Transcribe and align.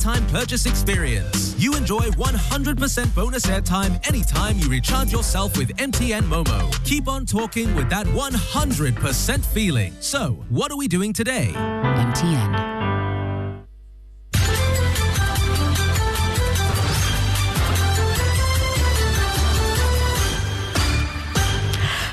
airtime 0.00 0.26
purchase 0.32 0.66
experience. 0.66 1.54
You 1.58 1.76
enjoy 1.76 2.00
100% 2.00 3.14
bonus 3.14 3.46
airtime 3.46 4.06
anytime 4.08 4.58
you 4.58 4.68
recharge 4.68 5.12
yourself 5.12 5.56
with 5.58 5.76
MTN 5.76 6.22
Momo. 6.22 6.84
Keep 6.84 7.08
on 7.08 7.26
talking 7.26 7.74
with 7.74 7.90
that 7.90 8.06
100% 8.06 9.44
feeling. 9.46 9.94
So, 10.00 10.42
what 10.48 10.72
are 10.72 10.76
we 10.76 10.88
doing 10.88 11.12
today? 11.12 11.52
MTN. 11.54 12.80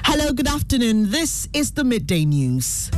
Hello, 0.03 0.33
good 0.33 0.47
afternoon. 0.47 1.11
This 1.11 1.47
is 1.53 1.71
the 1.71 1.83
midday 1.83 2.25
news. 2.25 2.91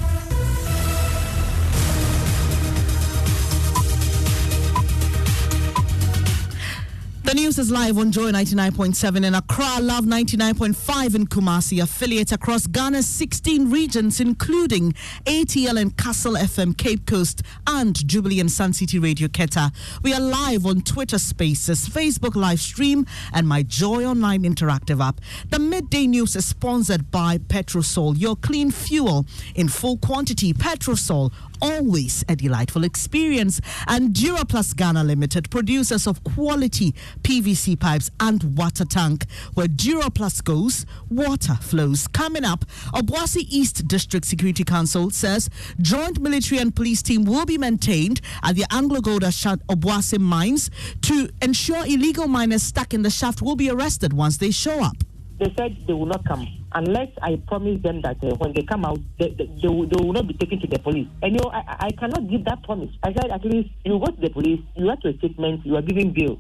The 7.30 7.36
news 7.36 7.60
is 7.60 7.70
live 7.70 8.00
on 8.00 8.12
Joy 8.12 8.32
99.7 8.32 9.24
in 9.24 9.36
Accra, 9.36 9.78
Love 9.82 10.06
99.5 10.06 11.14
in 11.14 11.28
Kumasi, 11.28 11.80
affiliates 11.80 12.32
across 12.32 12.66
Ghana's 12.66 13.08
16 13.08 13.70
regions, 13.70 14.20
including 14.20 14.94
ATL 15.26 15.80
and 15.80 15.96
Castle 15.96 16.34
FM, 16.34 16.76
Cape 16.76 17.06
Coast, 17.06 17.44
and 17.68 17.96
Jubilee 18.08 18.40
and 18.40 18.52
Sun 18.52 18.74
City 18.74 18.98
Radio 18.98 19.28
Keta. 19.28 19.72
We 20.02 20.12
are 20.12 20.20
live 20.20 20.66
on 20.66 20.82
Twitter 20.82 21.20
Spaces, 21.20 21.88
Facebook 21.88 22.36
live 22.36 22.60
stream, 22.60 23.06
and 23.32 23.48
my 23.48 23.62
Joy 23.62 24.06
Online 24.06 24.42
interactive 24.42 25.00
app. 25.00 25.22
The 25.52 25.60
midday 25.60 26.08
news 26.08 26.36
is 26.36 26.48
sponsored 26.48 27.12
by 27.12 27.38
Petrosol, 27.38 28.20
your 28.20 28.38
clean 28.38 28.72
fuel 28.72 29.28
in 29.54 29.68
full 29.70 29.98
quantity. 29.98 30.52
Petrosol 30.52 31.32
always 31.62 32.24
a 32.28 32.36
delightful 32.36 32.84
experience. 32.84 33.62
And 33.88 34.14
Duraplus 34.14 34.76
Ghana 34.76 35.04
Limited, 35.04 35.50
producers 35.50 36.08
of 36.08 36.24
quality 36.24 36.94
PVC 37.22 37.80
pipes 37.80 38.12
and 38.20 38.58
water 38.58 38.86
tank. 38.86 39.26
Where 39.54 39.68
Duraplus 39.68 40.44
goes, 40.44 40.86
water 41.10 41.56
flows. 41.56 42.08
Coming 42.08 42.46
up, 42.46 42.66
Obuasi 42.94 43.46
East 43.50 43.88
District 43.88 44.26
Security 44.26 44.64
Council 44.64 45.10
says 45.10 45.50
joint 45.82 46.20
military 46.20 46.62
and 46.62 46.76
police 46.76 47.02
team 47.02 47.26
will 47.26 47.46
be 47.46 47.58
maintained 47.58 48.22
at 48.44 48.56
the 48.56 48.66
Anglo 48.72 49.02
Gold 49.02 49.24
Obuasi 49.24 50.20
mines 50.20 50.70
to 51.02 51.30
ensure 51.42 51.86
illegal 51.86 52.28
miners 52.28 52.64
stuck 52.64 52.94
in 52.94 53.02
the 53.02 53.10
shaft 53.10 53.42
will 53.42 53.56
be 53.56 53.70
arrested 53.70 54.14
once 54.14 54.38
they 54.38 54.52
show 54.52 54.84
up. 54.84 55.09
They 55.40 55.54
said 55.58 55.78
they 55.88 55.94
will 55.94 56.06
not 56.06 56.26
come 56.26 56.46
unless 56.74 57.08
I 57.22 57.38
promise 57.48 57.82
them 57.82 58.02
that 58.02 58.18
uh, 58.24 58.36
when 58.36 58.54
they 58.54 58.64
come 58.64 58.86
out, 58.86 59.00
they, 59.18 59.30
they, 59.30 59.46
they, 59.62 59.68
will, 59.68 59.88
they, 59.88 60.04
will, 60.04 60.14
not 60.14 60.28
be 60.28 60.34
taken 60.34 60.60
to 60.60 60.68
the 60.68 60.80
police. 60.80 61.08
And 61.22 61.34
you 61.34 61.40
know, 61.40 61.50
I, 61.50 61.88
I 61.88 61.90
cannot 61.92 62.30
give 62.30 62.46
that 62.46 62.62
promise. 62.64 62.92
I 63.04 63.14
said, 63.14 63.32
at 63.32 63.44
least 63.46 63.70
you 63.86 64.00
go 64.00 64.12
to 64.12 64.22
the 64.22 64.30
police, 64.30 64.60
you 64.76 64.86
to 64.86 65.08
a 65.08 65.18
statement, 65.18 65.66
you 65.66 65.76
are 65.76 65.82
giving 65.82 66.12
bail. 66.12 66.40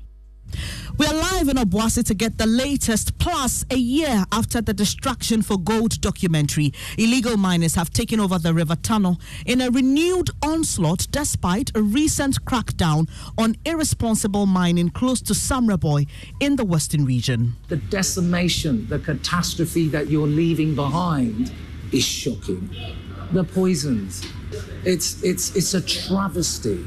We 0.97 1.05
are 1.05 1.13
live 1.13 1.47
in 1.47 1.57
Obuasi 1.57 2.03
to 2.05 2.13
get 2.13 2.37
the 2.37 2.45
latest. 2.45 3.17
Plus, 3.19 3.63
a 3.71 3.77
year 3.77 4.25
after 4.31 4.61
the 4.61 4.73
Destruction 4.73 5.41
for 5.41 5.57
Gold 5.57 6.01
documentary, 6.01 6.73
illegal 6.97 7.37
miners 7.37 7.75
have 7.75 7.89
taken 7.91 8.19
over 8.19 8.37
the 8.37 8.53
River 8.53 8.75
Tano 8.75 9.19
in 9.45 9.61
a 9.61 9.69
renewed 9.71 10.29
onslaught 10.43 11.07
despite 11.11 11.71
a 11.75 11.81
recent 11.81 12.43
crackdown 12.43 13.09
on 13.37 13.55
irresponsible 13.65 14.45
mining 14.45 14.89
close 14.89 15.21
to 15.21 15.33
Samreboi 15.33 16.07
in 16.39 16.57
the 16.57 16.65
western 16.65 17.05
region. 17.05 17.53
The 17.69 17.77
decimation, 17.77 18.87
the 18.87 18.99
catastrophe 18.99 19.87
that 19.89 20.09
you're 20.09 20.27
leaving 20.27 20.75
behind 20.75 21.51
is 21.91 22.03
shocking. 22.03 22.69
The 23.31 23.43
poisons. 23.43 24.25
It's, 24.83 25.21
it's, 25.23 25.55
it's 25.55 25.73
a 25.73 25.81
travesty. 25.81 26.85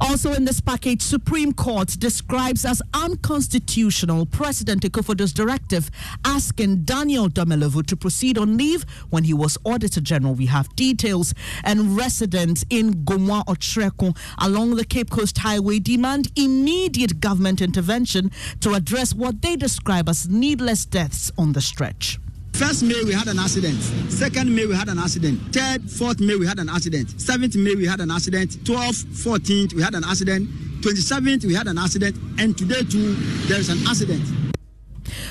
Also 0.00 0.32
in 0.32 0.44
this 0.44 0.60
package, 0.60 1.02
Supreme 1.02 1.52
Court 1.52 1.88
describes 1.98 2.64
as 2.64 2.80
unconstitutional 2.94 4.26
President 4.26 4.82
Akufo-Addo's 4.82 5.32
directive 5.32 5.90
asking 6.24 6.84
Daniel 6.84 7.28
Domelevo 7.28 7.84
to 7.86 7.96
proceed 7.96 8.38
on 8.38 8.56
leave 8.56 8.84
when 9.10 9.24
he 9.24 9.34
was 9.34 9.58
Auditor 9.64 10.00
General. 10.00 10.34
We 10.34 10.46
have 10.46 10.74
details. 10.76 11.34
And 11.64 11.96
residents 11.96 12.64
in 12.70 13.04
Gomoa 13.04 13.44
Otreko 13.46 14.16
along 14.38 14.76
the 14.76 14.84
Cape 14.84 15.10
Coast 15.10 15.38
Highway 15.38 15.80
demand 15.80 16.30
immediate 16.36 17.20
government 17.20 17.60
intervention 17.60 18.30
to 18.60 18.74
address 18.74 19.14
what 19.14 19.42
they 19.42 19.56
describe 19.56 20.08
as 20.08 20.28
needless 20.28 20.84
deaths 20.86 21.32
on 21.36 21.52
the 21.52 21.60
stretch. 21.60 22.18
First 22.54 22.82
May 22.82 23.02
we 23.04 23.12
had 23.12 23.28
an 23.28 23.38
accident. 23.38 23.80
Second 24.10 24.54
May 24.54 24.66
we 24.66 24.74
had 24.74 24.88
an 24.88 24.98
accident. 24.98 25.40
Third, 25.54 25.90
fourth 25.90 26.20
May 26.20 26.36
we 26.36 26.46
had 26.46 26.58
an 26.58 26.68
accident. 26.68 27.20
Seventh 27.20 27.56
May 27.56 27.74
we 27.74 27.86
had 27.86 28.00
an 28.00 28.10
accident. 28.10 28.50
12th, 28.64 29.04
14th 29.06 29.74
we 29.74 29.82
had 29.82 29.94
an 29.94 30.04
accident. 30.04 30.48
27th 30.80 31.44
we 31.44 31.54
had 31.54 31.66
an 31.66 31.78
accident. 31.78 32.16
And 32.38 32.56
today 32.58 32.82
too 32.82 33.14
there 33.46 33.58
is 33.58 33.68
an 33.68 33.78
accident. 33.86 34.22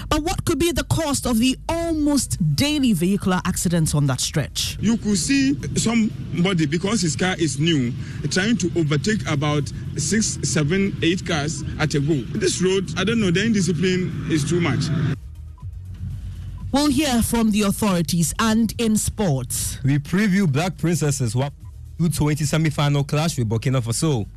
But 0.09 0.23
what 0.23 0.45
could 0.45 0.57
be 0.57 0.71
the 0.71 0.85
cost 0.85 1.25
of 1.25 1.37
the 1.37 1.57
almost 1.67 2.37
daily 2.55 2.93
vehicular 2.93 3.41
accidents 3.45 3.93
on 3.93 4.07
that 4.07 4.21
stretch? 4.21 4.77
You 4.79 4.97
could 4.97 5.17
see 5.17 5.55
somebody, 5.75 6.65
because 6.65 7.01
his 7.01 7.15
car 7.15 7.35
is 7.37 7.59
new, 7.59 7.93
trying 8.31 8.57
to 8.57 8.71
overtake 8.77 9.27
about 9.29 9.71
six, 9.97 10.39
seven, 10.43 10.97
eight 11.01 11.27
cars 11.27 11.63
at 11.79 11.93
a 11.93 11.99
go. 11.99 12.15
This 12.37 12.61
road, 12.61 12.91
I 12.97 13.03
don't 13.03 13.19
know, 13.19 13.31
the 13.31 13.45
indiscipline 13.45 14.27
is 14.31 14.49
too 14.49 14.61
much. 14.61 14.85
We'll 16.73 16.89
hear 16.89 17.21
from 17.23 17.51
the 17.51 17.61
authorities 17.61 18.33
and 18.39 18.73
in 18.77 18.97
sports. 18.97 19.79
We 19.85 19.99
preview 19.99 20.51
Black 20.51 20.77
Princesses 20.77 21.33
U20 21.33 22.45
semi-final 22.45 23.05
clash 23.05 23.37
with 23.37 23.47
Burkina 23.47 23.81
Faso. 23.81 24.27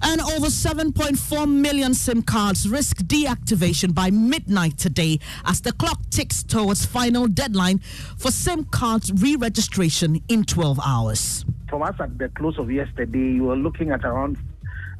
And 0.00 0.20
over 0.20 0.46
7.4 0.46 1.48
million 1.48 1.92
SIM 1.92 2.22
cards 2.22 2.68
risk 2.68 2.98
deactivation 2.98 3.92
by 3.92 4.10
midnight 4.10 4.78
today 4.78 5.18
as 5.44 5.60
the 5.60 5.72
clock 5.72 5.98
ticks 6.10 6.44
towards 6.44 6.86
final 6.86 7.26
deadline 7.26 7.80
for 8.16 8.30
SIM 8.30 8.64
cards 8.66 9.10
re-registration 9.12 10.22
in 10.28 10.44
12 10.44 10.78
hours. 10.86 11.44
From 11.68 11.82
us 11.82 11.96
at 11.98 12.16
the 12.16 12.28
close 12.28 12.58
of 12.58 12.70
yesterday, 12.70 13.32
you 13.32 13.42
were 13.44 13.56
looking 13.56 13.90
at 13.90 14.04
around 14.04 14.38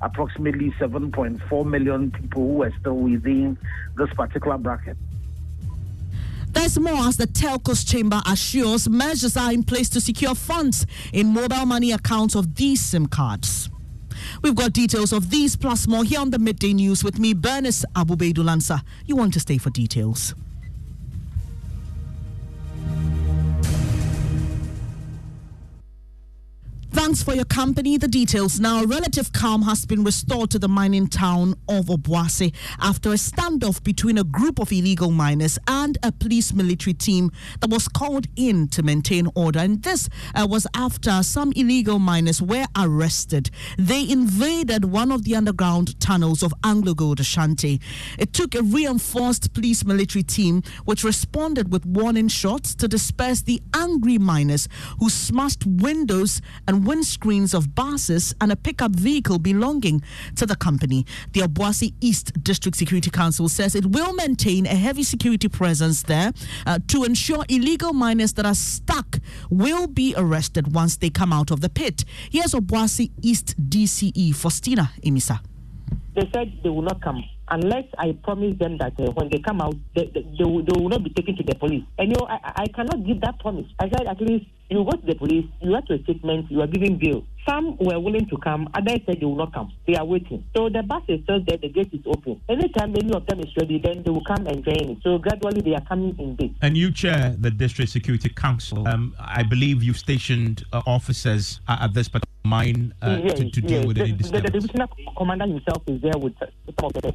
approximately 0.03 0.73
7.4 0.81 1.65
million 1.65 2.11
people 2.11 2.43
who 2.43 2.63
are 2.65 2.73
still 2.81 2.97
within 2.97 3.57
this 3.97 4.11
particular 4.15 4.59
bracket. 4.59 4.97
There's 6.57 6.79
more 6.79 7.07
as 7.07 7.19
the 7.19 7.27
telco's 7.27 7.85
chamber 7.85 8.19
assures 8.27 8.89
measures 8.89 9.37
are 9.37 9.53
in 9.53 9.63
place 9.63 9.91
to 9.91 10.01
secure 10.01 10.35
funds 10.35 10.87
in 11.13 11.27
mobile 11.35 11.67
money 11.67 11.93
accounts 11.93 12.35
of 12.35 12.55
these 12.55 12.83
SIM 12.83 13.09
cards. 13.09 13.69
We've 14.43 14.55
got 14.55 14.73
details 14.73 15.13
of 15.13 15.29
these 15.29 15.55
plus 15.55 15.87
more 15.87 16.03
here 16.03 16.19
on 16.19 16.31
the 16.31 16.39
midday 16.39 16.73
news 16.73 17.05
with 17.05 17.19
me, 17.19 17.35
Bernice 17.35 17.85
Abubeidulansa. 17.95 18.81
You 19.05 19.17
want 19.17 19.35
to 19.35 19.41
stay 19.41 19.59
for 19.59 19.69
details. 19.69 20.35
Thanks 26.97 27.23
for 27.23 27.35
your 27.35 27.45
company. 27.45 27.99
The 27.99 28.09
details 28.09 28.59
now. 28.59 28.83
Relative 28.83 29.31
calm 29.31 29.61
has 29.63 29.85
been 29.85 30.03
restored 30.03 30.49
to 30.53 30.59
the 30.59 30.67
mining 30.67 31.09
town 31.09 31.55
of 31.69 31.87
Obuasi 31.87 32.55
after 32.81 33.11
a 33.11 33.17
standoff 33.17 33.83
between 33.85 34.17
a 34.17 34.25
group 34.25 34.59
of 34.59 34.73
illegal 34.73 35.11
miners 35.11 35.59
and 35.69 35.99
a 36.03 36.11
police 36.11 36.55
military 36.55 36.95
team 36.95 37.31
that 37.61 37.69
was 37.69 37.87
called 37.87 38.29
in 38.35 38.67
to 38.69 38.83
maintain 38.83 39.29
order. 39.35 39.59
And 39.59 39.83
this 39.83 40.09
uh, 40.35 40.47
was 40.49 40.67
after 40.75 41.23
some 41.23 41.53
illegal 41.55 41.99
miners 41.99 42.41
were 42.41 42.65
arrested. 42.75 43.51
They 43.77 44.09
invaded 44.09 44.87
one 44.87 45.13
of 45.13 45.25
the 45.25 45.37
underground 45.37 46.01
tunnels 46.01 46.43
of 46.43 46.55
Anglo 46.65 46.95
Gold 46.95 47.21
Ashanti. 47.21 47.79
It 48.19 48.33
took 48.33 48.55
a 48.55 48.63
reinforced 48.63 49.53
police 49.53 49.85
military 49.85 50.23
team 50.23 50.63
which 50.87 51.05
responded 51.05 51.71
with 51.71 51.85
warning 51.85 52.29
shots 52.29 52.75
to 52.77 52.89
disperse 52.89 53.43
the 53.43 53.61
angry 53.75 54.17
miners 54.17 54.67
who 54.99 55.11
smashed 55.11 55.67
windows 55.67 56.41
and 56.67 56.86
windscreens 56.87 57.53
of 57.53 57.75
buses 57.75 58.35
and 58.41 58.53
a 58.53 58.57
pickup 58.57 58.93
vehicle 58.93 59.39
belonging 59.39 60.03
to 60.37 60.47
the 60.47 60.55
company. 60.55 61.05
The 61.33 61.41
Obuasi 61.41 61.93
East 62.01 62.33
District 62.45 62.77
Security 62.77 63.11
Council 63.11 63.49
says 63.49 63.75
it 63.75 63.87
will 63.87 64.13
maintain 64.15 64.67
a 64.67 64.77
heavy 64.77 65.03
security 65.03 65.49
presence 65.49 66.05
there 66.05 66.33
uh, 66.65 66.79
to 66.89 67.03
ensure 67.05 67.45
illegal 67.49 67.93
miners 67.93 68.33
that 68.35 68.47
are 68.47 68.55
stuck 68.55 69.19
will 69.51 69.89
be 69.89 70.15
arrested 70.17 70.75
once 70.75 70.97
they 70.97 71.11
come 71.11 71.33
out 71.33 71.51
of 71.51 71.61
the 71.61 71.69
pit. 71.69 72.05
Here's 72.31 72.53
Obuasi 72.55 73.11
East 73.21 73.55
DCE 73.69 74.35
Faustina 74.35 74.93
Amissah. 75.05 75.41
They 76.15 76.31
said 76.33 76.53
they 76.63 76.71
will 76.71 76.83
not 76.83 77.03
come 77.03 77.25
unless 77.49 77.85
I 77.99 78.13
promise 78.25 78.59
them 78.59 78.79
that 78.79 78.95
uh, 78.99 79.13
when 79.13 79.29
they 79.31 79.39
come 79.39 79.61
out, 79.61 79.75
they, 79.95 80.07
they, 80.13 80.23
they, 80.39 80.45
will, 80.45 80.63
they, 80.65 80.81
will, 80.81 80.89
not 80.89 81.05
be 81.05 81.11
taken 81.11 81.37
to 81.37 81.43
the 81.43 81.55
police. 81.55 81.85
And 81.99 82.09
you 82.11 82.17
know, 82.19 82.27
I, 82.27 82.65
I 82.65 82.67
cannot 82.67 83.07
give 83.07 83.21
that 83.21 83.39
promise. 83.39 83.67
I 83.79 83.89
said 83.89 84.07
at 84.07 84.21
least 84.21 84.47
You 84.69 84.85
go 84.85 84.91
to 84.91 85.07
the 85.07 85.15
police, 85.15 85.47
you 85.61 85.71
to 85.71 85.95
a 85.95 86.03
statement, 86.03 86.51
you 86.51 86.61
are 86.61 86.67
giving 86.67 86.99
bail. 86.99 87.25
Some 87.49 87.77
were 87.79 88.01
willing 88.01 88.27
to 88.29 88.37
come, 88.39 88.69
others 88.75 88.99
said 89.07 89.21
they 89.21 89.27
will 89.27 89.37
not 89.37 89.55
come. 89.55 89.73
They 89.87 89.95
are 89.95 90.05
waiting. 90.05 90.45
So 90.57 90.69
the 90.69 90.83
bus 90.83 91.03
is 91.07 91.23
still 91.23 91.41
there, 91.47 91.57
the 91.57 91.69
gate 91.69 91.91
is 91.93 92.01
open. 92.07 92.41
Anytime 92.49 92.97
any 92.97 93.13
of 93.13 93.25
them 93.27 93.39
is 93.41 93.57
ready, 93.57 93.79
then 93.79 94.03
they 94.03 94.11
will 94.11 94.25
come 94.25 94.45
and 94.47 94.65
join 94.65 94.91
it. 94.91 94.99
So 95.05 95.19
gradually 95.19 95.61
they 95.61 95.75
are 95.75 95.85
coming 95.85 96.19
in 96.19 96.35
big. 96.35 96.55
And 96.63 96.77
you 96.77 96.91
chair 96.91 97.37
the 97.39 97.53
District 97.53 97.91
Security 97.91 98.29
Council. 98.29 98.89
Um, 98.89 99.15
I 99.21 99.45
believe 99.45 99.85
you've 99.85 99.99
stationed 99.99 100.65
uh, 100.73 100.83
officers 100.87 101.61
at, 101.69 101.83
at 101.83 101.95
this 101.95 102.09
particular 102.09 102.27
mine 102.45 102.95
uh, 103.03 103.21
yes, 103.23 103.39
to, 103.39 103.51
to 103.51 103.61
deal 103.61 103.79
yes. 103.79 103.87
with 103.87 103.97
the, 103.97 104.03
any 104.03 104.13
the, 104.13 104.17
the 104.17 104.23
disturbance. 104.41 104.53
divisional 104.53 104.89
commander 105.17 105.47
himself 105.47 105.83
is 105.87 106.01
there 106.01 106.19
with 106.19 106.35
the 106.39 107.13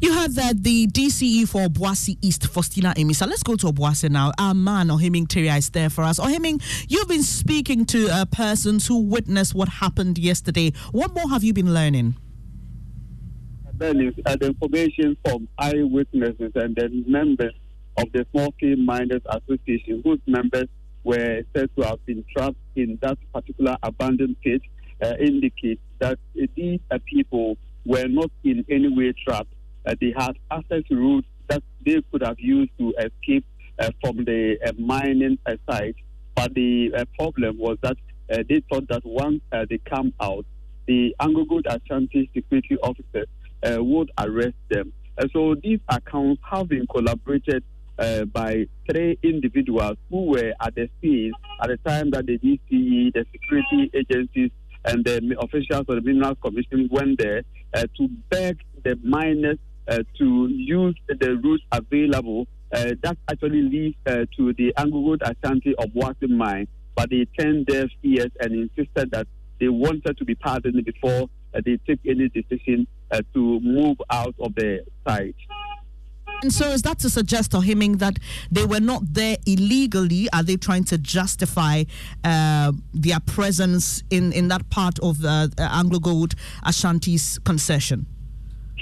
You 0.00 0.12
heard 0.14 0.32
that 0.32 0.62
the 0.62 0.86
DCE 0.86 1.48
for 1.48 1.66
Obuasi 1.66 2.18
East, 2.22 2.46
Faustina 2.48 2.94
Amissah. 2.96 3.26
Let's 3.28 3.42
go 3.42 3.56
to 3.56 3.66
Obuasi 3.66 4.10
now. 4.10 4.32
Our 4.38 4.54
man, 4.54 4.88
Ohemeng 4.88 5.26
Tawiah, 5.26 5.58
is 5.58 5.70
there 5.70 5.90
for 5.90 6.04
us. 6.04 6.18
Ohemeng, 6.18 6.62
you've 6.88 7.08
been 7.08 7.22
speaking 7.22 7.84
to 7.86 8.08
uh, 8.08 8.24
persons 8.26 8.86
who 8.86 8.98
witnessed 8.98 9.54
what 9.54 9.68
happened 9.68 10.18
yesterday. 10.18 10.72
What 10.92 11.14
more 11.14 11.28
have 11.30 11.44
you 11.44 11.52
been 11.52 11.72
learning? 11.72 12.16
Is 13.80 14.14
uh, 14.24 14.36
the 14.36 14.46
information 14.46 15.16
from 15.24 15.48
eyewitnesses 15.58 16.52
and 16.54 16.76
then 16.76 17.04
members 17.08 17.52
of 17.96 18.04
the 18.12 18.26
Small 18.30 18.52
Scale 18.56 18.76
Miners 18.76 19.22
Association, 19.26 20.00
whose 20.04 20.20
members 20.26 20.68
were 21.02 21.42
said 21.54 21.70
to 21.76 21.82
have 21.86 22.04
been 22.06 22.24
trapped 22.34 22.56
in 22.76 22.98
that 23.02 23.18
particular 23.32 23.76
abandoned 23.82 24.36
pit, 24.42 24.62
uh, 25.02 25.14
indicate 25.20 25.80
that 25.98 26.18
these 26.56 26.80
uh, 26.90 26.98
people 27.06 27.56
were 27.84 28.06
not 28.08 28.30
in 28.44 28.64
any 28.70 28.88
way 28.88 29.12
trapped. 29.26 29.53
Uh, 29.86 29.94
they 30.00 30.12
had 30.16 30.36
access 30.50 30.82
to 30.88 30.96
routes 30.96 31.26
that 31.48 31.62
they 31.84 32.02
could 32.10 32.22
have 32.22 32.38
used 32.38 32.70
to 32.78 32.94
escape 32.98 33.44
uh, 33.78 33.90
from 34.00 34.24
the 34.24 34.56
uh, 34.66 34.72
mining 34.78 35.38
uh, 35.46 35.56
site. 35.68 35.96
But 36.34 36.54
the 36.54 36.92
uh, 36.96 37.04
problem 37.18 37.58
was 37.58 37.78
that 37.82 37.96
uh, 38.32 38.42
they 38.48 38.62
thought 38.70 38.88
that 38.88 39.04
once 39.04 39.40
they 39.68 39.78
come 39.84 40.12
out, 40.20 40.46
the 40.86 41.14
Anglo-Gold 41.20 41.66
Ashanti 41.66 42.30
security 42.34 42.76
officers 42.82 43.26
would 43.62 44.10
arrest 44.18 44.56
them. 44.68 44.92
Uh, 45.16 45.26
so 45.32 45.54
these 45.62 45.78
accounts 45.88 46.42
have 46.50 46.68
been 46.68 46.86
collaborated 46.86 47.62
uh, 47.98 48.24
by 48.24 48.66
three 48.90 49.16
individuals 49.22 49.96
who 50.10 50.26
were 50.26 50.52
at 50.60 50.74
the 50.74 50.88
scene 51.00 51.32
at 51.62 51.68
the 51.68 51.76
time 51.88 52.10
that 52.10 52.26
the 52.26 52.38
DCE, 52.38 53.12
the 53.12 53.24
security 53.30 53.90
agencies, 53.94 54.50
and 54.84 55.04
the 55.04 55.36
officials 55.40 55.86
of 55.88 55.94
the 55.94 56.00
Minerals 56.00 56.36
Commission 56.42 56.88
went 56.90 57.18
there 57.18 57.42
uh, 57.74 57.84
to 57.96 58.08
beg 58.28 58.58
the 58.82 58.96
miners 59.02 59.58
to 59.88 60.48
use 60.48 60.96
the 61.08 61.36
routes 61.42 61.62
available. 61.72 62.46
Uh, 62.72 62.92
that 63.02 63.16
actually 63.30 63.62
leads 63.62 63.96
uh, 64.06 64.24
to 64.36 64.52
the 64.54 64.72
Anglo-Gold 64.76 65.22
Ashanti 65.22 65.74
of 65.76 65.94
Watson 65.94 66.36
mine, 66.36 66.66
but 66.96 67.10
they 67.10 67.24
turned 67.38 67.66
their 67.66 67.86
ears 68.02 68.30
and 68.40 68.52
insisted 68.52 69.10
that 69.12 69.28
they 69.60 69.68
wanted 69.68 70.16
to 70.18 70.24
be 70.24 70.34
pardoned 70.34 70.84
before 70.84 71.28
uh, 71.54 71.60
they 71.64 71.78
take 71.86 72.00
any 72.06 72.28
decision 72.28 72.86
uh, 73.10 73.20
to 73.32 73.60
move 73.60 73.96
out 74.10 74.34
of 74.40 74.54
the 74.56 74.84
site. 75.06 75.36
And 76.42 76.52
so, 76.52 76.68
is 76.70 76.82
that 76.82 76.98
to 76.98 77.10
suggest, 77.10 77.52
Ohemeng, 77.52 77.98
that 78.00 78.18
they 78.50 78.66
were 78.66 78.80
not 78.80 79.02
there 79.14 79.36
illegally? 79.46 80.28
Are 80.32 80.42
they 80.42 80.56
trying 80.56 80.84
to 80.84 80.98
justify 80.98 81.84
uh, 82.22 82.72
their 82.92 83.20
presence 83.20 84.02
in, 84.10 84.32
in 84.32 84.48
that 84.48 84.68
part 84.68 84.98
of 84.98 85.24
uh, 85.24 85.48
Anglo 85.58 86.00
Gold 86.00 86.34
Ashanti's 86.66 87.38
concession? 87.44 88.06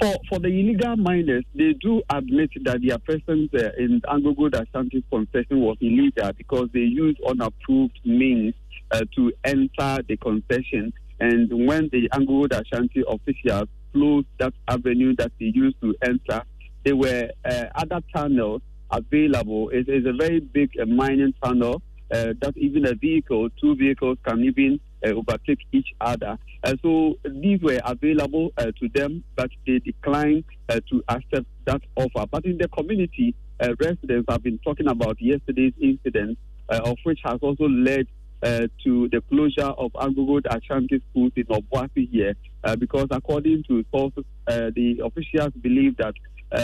For, 0.03 0.17
for 0.27 0.39
the 0.39 0.49
illegal 0.49 0.97
miners, 0.97 1.45
they 1.55 1.71
do 1.79 2.01
admit 2.09 2.49
that 2.65 2.81
their 2.85 2.97
presence 2.97 3.49
uh, 3.53 3.69
in 3.77 4.01
Anglo 4.11 4.33
Gold 4.33 4.53
Ashanti 4.53 5.01
concession 5.09 5.61
was 5.61 5.77
illegal 5.79 6.29
because 6.37 6.67
they 6.73 6.81
used 6.81 7.21
unapproved 7.25 7.97
means 8.03 8.53
uh, 8.91 8.99
to 9.15 9.31
enter 9.45 10.03
the 10.05 10.17
concession. 10.17 10.91
And 11.21 11.49
when 11.65 11.87
the 11.93 12.09
Anglo 12.11 12.39
Gold 12.39 12.51
Ashanti 12.51 13.01
officials 13.07 13.69
closed 13.93 14.27
that 14.39 14.53
avenue 14.67 15.15
that 15.19 15.31
they 15.39 15.53
used 15.55 15.79
to 15.79 15.95
enter, 16.03 16.43
there 16.83 16.97
were 16.97 17.29
uh, 17.45 17.65
other 17.75 18.01
tunnels 18.13 18.61
available. 18.91 19.69
It 19.69 19.87
is 19.87 20.05
a 20.05 20.11
very 20.11 20.41
big 20.41 20.71
uh, 20.81 20.85
mining 20.85 21.33
tunnel 21.41 21.81
uh, 22.11 22.33
that 22.41 22.57
even 22.57 22.85
a 22.87 22.93
vehicle, 22.95 23.47
two 23.51 23.77
vehicles 23.77 24.17
can 24.25 24.43
even 24.43 24.81
overtake 25.11 25.59
each 25.71 25.93
other. 26.01 26.37
Uh, 26.63 26.75
so 26.81 27.17
these 27.23 27.61
were 27.61 27.79
available 27.85 28.51
uh, 28.57 28.65
to 28.79 28.89
them, 28.93 29.23
but 29.35 29.49
they 29.67 29.79
declined 29.79 30.43
to 30.89 31.03
accept 31.09 31.45
that 31.65 31.81
offer. 31.95 32.25
But 32.31 32.45
in 32.45 32.57
the 32.57 32.67
community, 32.69 33.35
residents 33.79 34.25
have 34.29 34.41
been 34.43 34.59
talking 34.59 34.87
about 34.87 35.17
yesterday's 35.19 35.73
incident, 35.79 36.37
of 36.69 36.97
which 37.03 37.19
has 37.23 37.37
also 37.41 37.67
led 37.69 38.07
uh, 38.43 38.67
to 38.83 39.07
the 39.09 39.21
closure 39.29 39.71
of 39.77 39.91
Anglo-Gold 40.01 40.47
Ashanti 40.49 41.01
schools 41.09 41.31
in 41.35 41.45
Obuasi 41.45 42.09
here, 42.11 42.33
uh, 42.63 42.75
because 42.75 43.07
according 43.11 43.63
to 43.69 43.85
sources, 43.89 44.25
uh, 44.47 44.69
the 44.75 45.01
officials 45.03 45.53
believe 45.61 45.95
that 45.97 46.13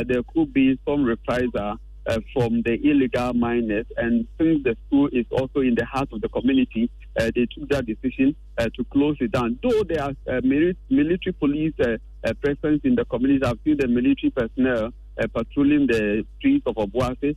there 0.06 0.22
could 0.34 0.54
be 0.54 0.78
some 0.88 1.04
reprisal 1.04 1.78
uh, 2.10 2.20
from 2.34 2.62
the 2.64 2.74
illegal 2.84 3.34
miners. 3.34 3.86
And 3.98 4.28
since 4.38 4.64
the 4.64 4.76
school 4.88 5.10
is 5.12 5.26
also 5.32 5.60
in 5.62 5.76
the 5.76 5.86
heart 5.86 6.10
of 6.12 6.22
the 6.22 6.30
community, 6.30 6.90
uh, 7.20 7.30
they 7.36 7.46
took 7.56 7.70
that 7.70 7.86
decision 7.86 8.36
uh, 8.58 8.68
to 8.76 8.84
close 8.86 9.16
it 9.20 9.32
down. 9.32 9.60
Though 9.62 9.84
there 9.84 10.04
are 10.04 10.10
uh, 10.28 10.42
mili- 10.42 10.76
military 10.90 11.34
police 11.34 11.74
uh, 11.80 11.98
uh, 12.26 12.34
presence 12.42 12.82
in 12.84 12.96
the 12.96 13.06
community, 13.06 13.46
I've 13.46 13.60
seen 13.64 13.78
the 13.78 13.88
military 13.88 14.32
personnel 14.32 14.92
patrolling 15.36 15.86
the 15.88 16.26
streets 16.38 16.66
of 16.66 16.76
Obuasi. 16.76 17.36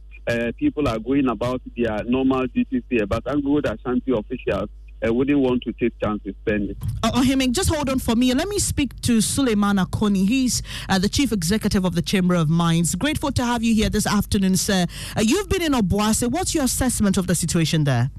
People 0.56 0.86
are 0.86 1.00
going 1.00 1.28
about 1.28 1.60
their 1.76 1.98
normal 2.04 2.46
duties 2.46 2.84
here, 2.88 3.06
but 3.06 3.26
Anglo 3.26 3.58
Ashanti 3.58 4.12
officials 4.12 4.70
uh, 5.06 5.12
wouldn't 5.12 5.38
want 5.38 5.62
to 5.62 5.72
take 5.72 5.92
chances 6.02 6.34
spending. 6.42 6.76
Uh, 7.02 7.12
Ohemeng, 7.12 7.52
just 7.52 7.68
hold 7.68 7.88
on 7.88 7.98
for 7.98 8.14
me. 8.14 8.32
Let 8.34 8.48
me 8.48 8.58
speak 8.58 9.00
to 9.02 9.18
Sulemanu 9.18 9.86
Koney. 9.90 10.26
He's 10.28 10.62
uh, 10.88 10.98
the 10.98 11.08
chief 11.08 11.32
executive 11.32 11.84
of 11.84 11.94
the 11.94 12.02
Chamber 12.02 12.34
of 12.34 12.48
Mines. 12.48 12.94
Grateful 12.94 13.32
to 13.32 13.44
have 13.44 13.62
you 13.62 13.74
here 13.74 13.88
this 13.88 14.06
afternoon, 14.06 14.56
sir. 14.56 14.86
Uh, 15.16 15.20
you've 15.20 15.48
been 15.48 15.62
in 15.62 15.72
Obuasi. 15.72 16.30
What's 16.30 16.54
your 16.54 16.64
assessment 16.64 17.16
of 17.16 17.26
the 17.26 17.34
situation 17.34 17.84
there? 17.84 18.10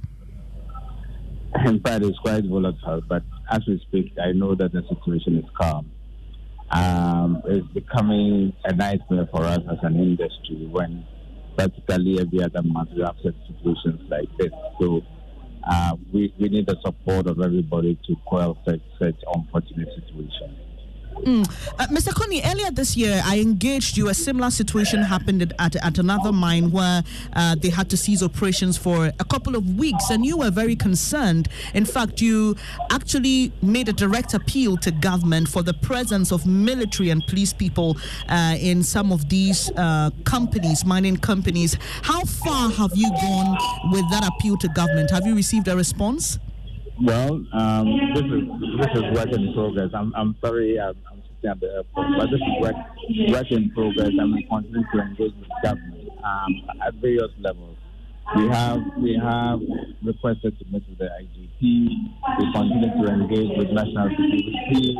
In 1.65 1.79
fact, 1.81 2.03
it's 2.03 2.17
quite 2.19 2.45
volatile, 2.45 3.01
but 3.07 3.23
as 3.49 3.61
we 3.67 3.79
speak, 3.87 4.13
I 4.21 4.31
know 4.31 4.55
that 4.55 4.71
the 4.73 4.83
situation 4.89 5.37
is 5.37 5.45
calm. 5.59 5.91
Um, 6.71 7.43
it's 7.45 7.67
becoming 7.67 8.53
a 8.65 8.73
nightmare 8.73 9.27
for 9.31 9.43
us 9.43 9.59
as 9.71 9.77
an 9.83 9.95
industry 9.95 10.67
when 10.71 11.05
practically 11.55 12.19
every 12.19 12.43
other 12.43 12.63
month 12.63 12.89
we 12.95 13.03
have 13.03 13.15
such 13.23 13.35
situations 13.47 14.01
like 14.09 14.27
this. 14.39 14.49
So 14.79 15.03
Uh, 15.65 15.95
we, 16.11 16.33
we 16.39 16.49
need 16.49 16.65
the 16.65 16.77
support 16.85 17.27
of 17.27 17.39
everybody 17.39 17.97
to 18.05 18.15
quell 18.25 18.57
such, 18.65 18.81
such 18.99 19.15
unfortunate 19.33 19.87
situations. 19.95 20.72
Mm. 21.25 21.47
Uh, 21.79 21.87
Mr. 21.87 22.11
Koney, 22.13 22.41
earlier 22.45 22.71
this 22.71 22.97
year, 22.97 23.21
I 23.25 23.39
engaged 23.39 23.97
you. 23.97 24.09
A 24.09 24.13
similar 24.13 24.51
situation 24.51 25.01
happened 25.01 25.53
at, 25.59 25.75
at, 25.77 25.97
another 25.97 26.31
mine 26.31 26.71
where 26.71 27.03
uh, 27.33 27.55
they 27.55 27.69
had 27.69 27.89
to 27.91 27.97
cease 27.97 28.21
operations 28.21 28.77
for 28.77 29.05
a 29.19 29.23
couple 29.25 29.55
of 29.55 29.77
weeks, 29.77 30.09
and 30.09 30.25
you 30.25 30.37
were 30.37 30.51
very 30.51 30.75
concerned. 30.75 31.47
In 31.73 31.85
fact, 31.85 32.19
you 32.21 32.55
actually 32.91 33.51
made 33.61 33.87
a 33.89 33.93
direct 33.93 34.33
appeal 34.33 34.77
to 34.77 34.91
government 34.91 35.47
for 35.47 35.63
the 35.63 35.73
presence 35.73 36.31
of 36.31 36.45
military 36.45 37.09
and 37.09 37.25
police 37.27 37.53
people 37.53 37.97
uh, 38.29 38.57
in 38.59 38.83
some 38.83 39.11
of 39.11 39.29
these 39.29 39.71
uh, 39.77 40.09
companies, 40.25 40.85
mining 40.85 41.17
companies. 41.17 41.77
How 42.01 42.21
far 42.25 42.69
have 42.69 42.91
you 42.95 43.09
gone 43.09 43.57
with 43.91 44.09
that 44.11 44.27
appeal 44.27 44.57
to 44.57 44.67
government? 44.69 45.11
Have 45.11 45.25
you 45.25 45.35
received 45.35 45.67
a 45.67 45.75
response? 45.75 46.39
Well, 47.01 47.43
um, 47.53 48.13
this 48.13 48.23
is 48.23 48.43
this 48.77 48.91
is 48.93 49.17
work 49.17 49.31
in 49.31 49.53
progress. 49.53 49.89
I'm, 49.95 50.13
I'm 50.15 50.35
sorry, 50.43 50.79
I'm, 50.79 50.95
I'm 51.11 51.23
sitting 51.23 51.49
at 51.49 51.59
the 51.59 51.67
airport, 51.73 52.07
but 52.17 52.29
this 52.29 52.39
is 52.39 52.61
work 52.61 52.75
work 53.29 53.51
in 53.51 53.71
progress, 53.71 54.11
and 54.13 54.33
we 54.33 54.43
continue 54.43 54.83
to 54.93 54.99
engage 55.01 55.33
with 55.33 55.49
government 55.63 56.09
um, 56.23 56.69
at 56.85 56.93
various 56.95 57.31
levels. 57.39 57.77
We 58.37 58.47
have 58.47 58.79
we 58.97 59.19
have 59.21 59.59
requested 60.03 60.57
to 60.59 60.65
meet 60.71 60.83
with 60.87 60.99
the 60.99 61.09
IGP. 61.09 61.59
We 61.61 62.53
continue 62.53 62.89
to 62.89 63.11
engage 63.11 63.57
with 63.57 63.69
national 63.71 64.09
security. 64.09 64.95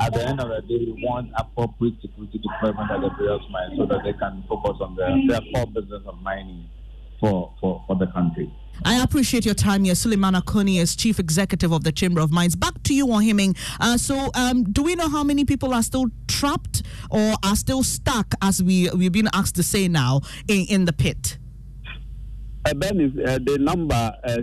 At 0.00 0.14
the 0.14 0.26
end 0.26 0.40
of 0.40 0.48
the 0.48 0.62
day, 0.62 0.84
we 0.84 0.98
want 1.02 1.30
appropriate 1.36 1.94
security 2.02 2.38
deployment 2.38 2.90
at 2.90 3.00
the 3.00 3.10
various 3.18 3.42
mines 3.50 3.78
so 3.78 3.86
that 3.86 4.02
they 4.04 4.12
can 4.12 4.44
focus 4.48 4.78
on 4.80 4.96
their, 4.96 5.14
their 5.26 5.40
core 5.54 5.66
business 5.66 6.02
of 6.06 6.20
mining 6.22 6.68
for, 7.20 7.54
for, 7.60 7.82
for 7.86 7.96
the 7.96 8.06
country. 8.08 8.52
I 8.84 9.02
appreciate 9.02 9.44
your 9.44 9.54
time 9.54 9.84
here. 9.84 9.94
Sulemanu 9.94 10.42
Koney 10.42 10.80
is 10.80 10.94
Chief 10.94 11.18
Executive 11.18 11.72
of 11.72 11.84
the 11.84 11.92
Chamber 11.92 12.20
of 12.20 12.30
Mines. 12.30 12.54
Back 12.54 12.82
to 12.84 12.94
you, 12.94 13.06
Ohemeng. 13.06 13.56
Uh, 13.80 13.96
so, 13.96 14.30
um, 14.34 14.64
do 14.64 14.82
we 14.82 14.94
know 14.94 15.08
how 15.08 15.24
many 15.24 15.44
people 15.44 15.74
are 15.74 15.82
still 15.82 16.06
trapped 16.28 16.82
or 17.10 17.34
are 17.44 17.56
still 17.56 17.82
stuck, 17.82 18.34
as 18.42 18.62
we, 18.62 18.90
we've 18.90 19.12
been 19.12 19.28
asked 19.32 19.56
to 19.56 19.62
say 19.62 19.88
now, 19.88 20.20
in, 20.48 20.66
in 20.68 20.84
the 20.84 20.92
pit? 20.92 21.38
Uh, 22.64 22.74
ben, 22.74 23.00
is, 23.00 23.12
uh, 23.26 23.38
the 23.44 23.58
number 23.58 24.12
uh, 24.24 24.36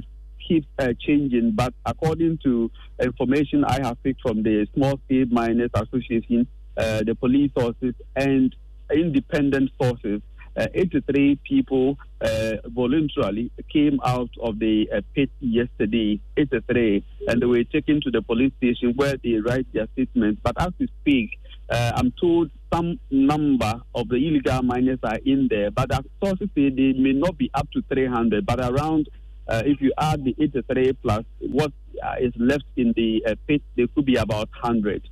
keeps 0.48 0.68
uh, 0.80 0.94
changing, 1.00 1.52
but 1.56 1.74
according 1.86 2.40
to 2.44 2.70
information 3.02 3.63
I 3.63 3.86
have 3.86 4.02
picked 4.04 4.22
from 4.22 4.44
the 4.44 4.68
Small 4.74 5.00
Scale 5.06 5.28
Miners 5.30 5.72
Association, 5.74 6.48
uh, 6.78 7.04
the 7.06 7.16
police 7.16 7.52
sources, 7.58 7.94
and 8.16 8.54
independent 8.94 9.72
sources, 9.82 10.22
uh, 10.55 10.67
83 10.74 11.39
people 11.43 11.98
uh, 12.22 12.53
voluntarily 12.67 13.51
came 13.72 14.00
out 14.05 14.29
of 14.41 14.60
the 14.60 14.89
uh, 14.95 15.01
pit 15.15 15.29
yesterday, 15.39 16.19
83, 16.38 17.03
and 17.27 17.41
they 17.41 17.45
were 17.45 17.63
taken 17.63 18.01
to 18.01 18.12
the 18.12 18.22
police 18.22 18.51
station 18.57 18.93
where 18.95 19.17
they 19.24 19.36
write 19.36 19.67
their 19.74 19.88
statements. 19.93 20.39
But 20.43 20.62
as 20.62 20.72
we 20.79 20.88
speak, 21.01 21.31
uh, 21.69 21.93
I'm 21.95 22.13
told 22.19 22.51
some 22.72 23.00
number 23.10 23.81
of 23.95 24.10
the 24.10 24.15
illegal 24.15 24.62
miners 24.63 25.00
are 25.03 25.19
in 25.25 25.48
there, 25.50 25.72
but 25.72 25.91
as 25.93 26.01
sources 26.24 26.50
say 26.55 26.69
they 26.69 26.93
may 26.93 27.13
not 27.13 27.38
be 27.38 27.50
up 27.53 27.69
to 27.72 27.81
300, 27.91 28.45
but 28.45 28.60
around, 28.60 29.10
uh, 29.48 29.63
if 29.65 29.81
you 29.81 29.91
add 29.98 30.24
the 30.24 30.36
83 30.39 30.93
plus 30.93 31.24
what 31.39 31.72
uh, 32.03 32.15
left 32.38 32.65
in 32.75 32.93
the 32.95 33.38
pit, 33.48 33.62
there 33.75 33.88
could 33.88 34.05
be 34.05 34.15
about 34.15 34.50
100. 34.62 35.07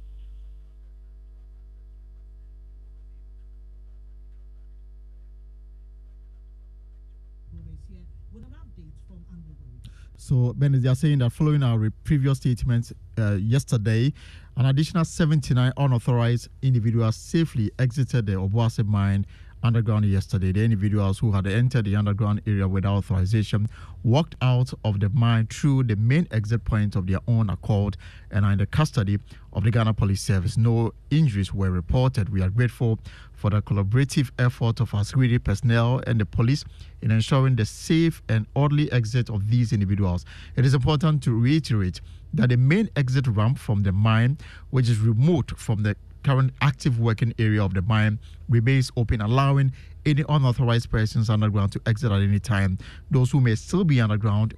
So, 10.31 10.53
Ben, 10.53 10.81
they 10.81 10.87
are 10.87 10.95
saying 10.95 11.17
that 11.17 11.31
following 11.33 11.61
our 11.61 11.89
previous 12.05 12.37
statements 12.37 12.93
uh, 13.19 13.33
yesterday, 13.33 14.13
an 14.55 14.65
additional 14.65 15.03
79 15.03 15.73
unauthorized 15.75 16.47
individuals 16.61 17.17
safely 17.17 17.69
exited 17.77 18.27
the 18.27 18.31
Obuasi 18.35 18.85
mine 18.85 19.25
underground 19.63 20.05
yesterday. 20.05 20.51
The 20.51 20.63
individuals 20.63 21.19
who 21.19 21.31
had 21.31 21.47
entered 21.47 21.85
the 21.85 21.95
underground 21.95 22.41
area 22.47 22.67
without 22.67 22.97
authorization 22.97 23.67
walked 24.03 24.35
out 24.41 24.73
of 24.83 24.99
the 24.99 25.09
mine 25.09 25.47
through 25.47 25.83
the 25.83 25.95
main 25.95 26.27
exit 26.31 26.65
point 26.65 26.95
of 26.95 27.07
their 27.07 27.19
own 27.27 27.49
accord 27.49 27.97
and 28.31 28.45
are 28.45 28.51
in 28.51 28.57
the 28.57 28.65
custody 28.65 29.19
of 29.53 29.63
the 29.63 29.71
Ghana 29.71 29.93
Police 29.93 30.21
Service. 30.21 30.57
No 30.57 30.93
injuries 31.09 31.53
were 31.53 31.69
reported. 31.69 32.29
We 32.29 32.41
are 32.41 32.49
grateful 32.49 32.99
for 33.33 33.49
the 33.49 33.61
collaborative 33.61 34.31
effort 34.39 34.79
of 34.79 34.93
our 34.93 35.03
security 35.03 35.39
personnel 35.39 36.01
and 36.05 36.19
the 36.19 36.25
police 36.25 36.63
in 37.01 37.11
ensuring 37.11 37.55
the 37.55 37.65
safe 37.65 38.21
and 38.29 38.45
orderly 38.55 38.91
exit 38.91 39.29
of 39.29 39.49
these 39.49 39.73
individuals. 39.73 40.25
It 40.55 40.65
is 40.65 40.73
important 40.73 41.23
to 41.23 41.31
reiterate 41.31 42.01
that 42.33 42.49
the 42.49 42.57
main 42.57 42.89
exit 42.95 43.27
ramp 43.27 43.57
from 43.57 43.83
the 43.83 43.91
mine, 43.91 44.37
which 44.69 44.89
is 44.89 44.99
remote 44.99 45.51
from 45.57 45.83
the 45.83 45.95
current 46.23 46.53
active 46.61 46.99
working 46.99 47.33
area 47.39 47.63
of 47.63 47.73
the 47.73 47.81
mine 47.81 48.19
remains 48.49 48.91
open, 48.97 49.21
allowing 49.21 49.71
any 50.05 50.23
unauthorized 50.29 50.89
persons 50.89 51.29
underground 51.29 51.71
to 51.73 51.81
exit 51.85 52.11
at 52.11 52.21
any 52.21 52.39
time. 52.39 52.77
Those 53.09 53.31
who 53.31 53.41
may 53.41 53.55
still 53.55 53.83
be 53.83 54.01
underground 54.01 54.55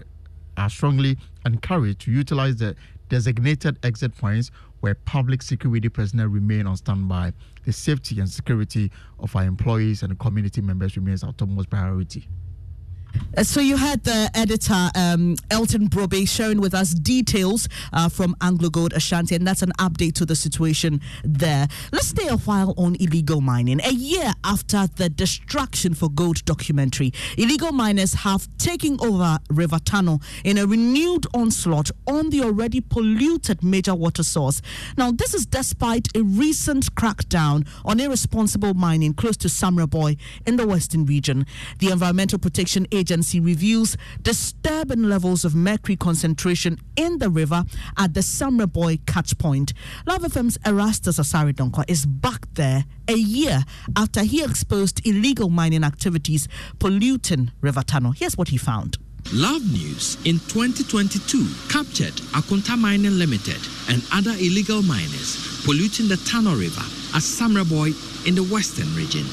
are 0.58 0.70
strongly 0.70 1.18
encouraged 1.46 2.02
to 2.02 2.12
utilize 2.12 2.58
the 2.58 2.76
designated 3.10 3.78
exit 3.84 4.16
points 4.18 4.52
where 4.82 4.96
public 4.96 5.42
security 5.42 5.90
personnel 5.90 6.28
remain 6.28 6.68
on 6.68 6.76
standby. 6.76 7.34
The 7.64 7.72
safety 7.72 8.20
and 8.20 8.30
security 8.30 8.92
of 9.20 9.36
our 9.36 9.44
employees 9.44 10.04
and 10.04 10.18
community 10.20 10.62
members 10.62 10.98
remains 10.98 11.24
our 11.24 11.34
topmost 11.34 11.70
priority. 11.70 12.28
Uh, 13.36 13.44
so 13.44 13.60
you 13.60 13.78
had 13.78 14.04
the 14.04 14.30
editor 14.36 14.90
um, 14.96 15.36
Elton 15.50 15.88
Brobbey 15.88 16.28
sharing 16.28 16.62
with 16.62 16.74
us 16.74 16.94
details 16.94 17.68
uh, 17.92 18.10
from 18.10 18.36
Anglo 18.42 18.70
Gold 18.70 18.94
Ashanti, 18.94 19.36
and 19.36 19.48
that's 19.48 19.62
an 19.62 19.72
update 19.80 20.14
to 20.16 20.26
the 20.26 20.36
situation 20.36 21.02
there. 21.24 21.68
Let's 21.92 22.08
stay 22.08 22.28
a 22.28 22.38
while 22.38 22.74
on 22.78 22.96
illegal 23.00 23.42
mining. 23.42 23.82
A 23.84 23.92
year 23.92 24.34
after 24.44 24.88
the 24.88 25.10
Destruction 25.10 25.94
for 25.94 26.10
Gold 26.10 26.46
documentary, 26.46 27.12
illegal 27.38 27.72
miners 27.72 28.14
have 28.14 28.48
taken 28.58 28.98
over 29.02 29.40
River 29.50 29.78
Tano 29.78 30.22
in 30.44 30.58
a 30.58 30.68
renewed 30.68 31.26
onslaught 31.34 31.90
on 32.08 32.30
the 32.30 32.42
already 32.42 32.82
polluted 32.82 33.64
major 33.64 33.96
water 33.96 34.24
source. 34.24 34.62
Now, 34.98 35.12
this 35.12 35.34
is 35.34 35.46
despite 35.46 36.08
a 36.16 36.22
recent 36.22 36.94
crackdown 36.96 37.68
on 37.84 38.00
irresponsible 38.00 38.74
mining 38.74 39.14
close 39.14 39.38
to 39.38 39.48
Samreboi 39.48 40.18
in 40.46 40.58
the 40.58 40.68
Western 40.68 41.06
region. 41.06 41.46
The 41.80 41.90
Environmental 41.90 42.38
Protection 42.38 42.86
Agency 42.92 43.03
agency 43.04 43.42
reviews 43.42 43.98
disturbing 44.22 45.04
levels 45.04 45.44
of 45.44 45.54
mercury 45.54 45.98
concentration 45.98 46.80
in 46.96 47.18
the 47.18 47.30
river 47.30 47.66
at 47.98 48.14
the 48.14 48.22
Samreboi 48.22 49.06
catch 49.06 49.38
point. 49.38 49.74
Love 50.08 50.22
FM's 50.22 50.58
Erastus 50.66 51.20
Asare 51.20 51.52
Donkor 51.54 51.84
is 51.90 52.06
back 52.06 52.48
there 52.54 52.86
a 53.10 53.16
year 53.16 53.66
after 53.98 54.24
he 54.24 54.42
exposed 54.42 55.06
illegal 55.06 55.50
mining 55.50 55.84
activities 55.84 56.48
polluting 56.80 57.52
River 57.60 57.82
Tano. 57.82 58.16
Here's 58.18 58.38
what 58.38 58.48
he 58.48 58.58
found. 58.58 58.98
Love 59.34 59.64
News 59.70 60.16
in 60.24 60.40
2022 60.40 61.46
captured 61.68 62.14
Akunta 62.32 62.80
Mining 62.80 63.20
Limited 63.20 63.60
and 63.90 64.02
other 64.14 64.32
illegal 64.32 64.82
miners 64.82 65.62
polluting 65.66 66.08
the 66.08 66.16
Tano 66.16 66.58
River 66.58 66.86
at 67.14 67.22
Samreboi 67.22 68.26
in 68.26 68.36
the 68.36 68.44
western 68.44 68.88
region. 68.96 69.26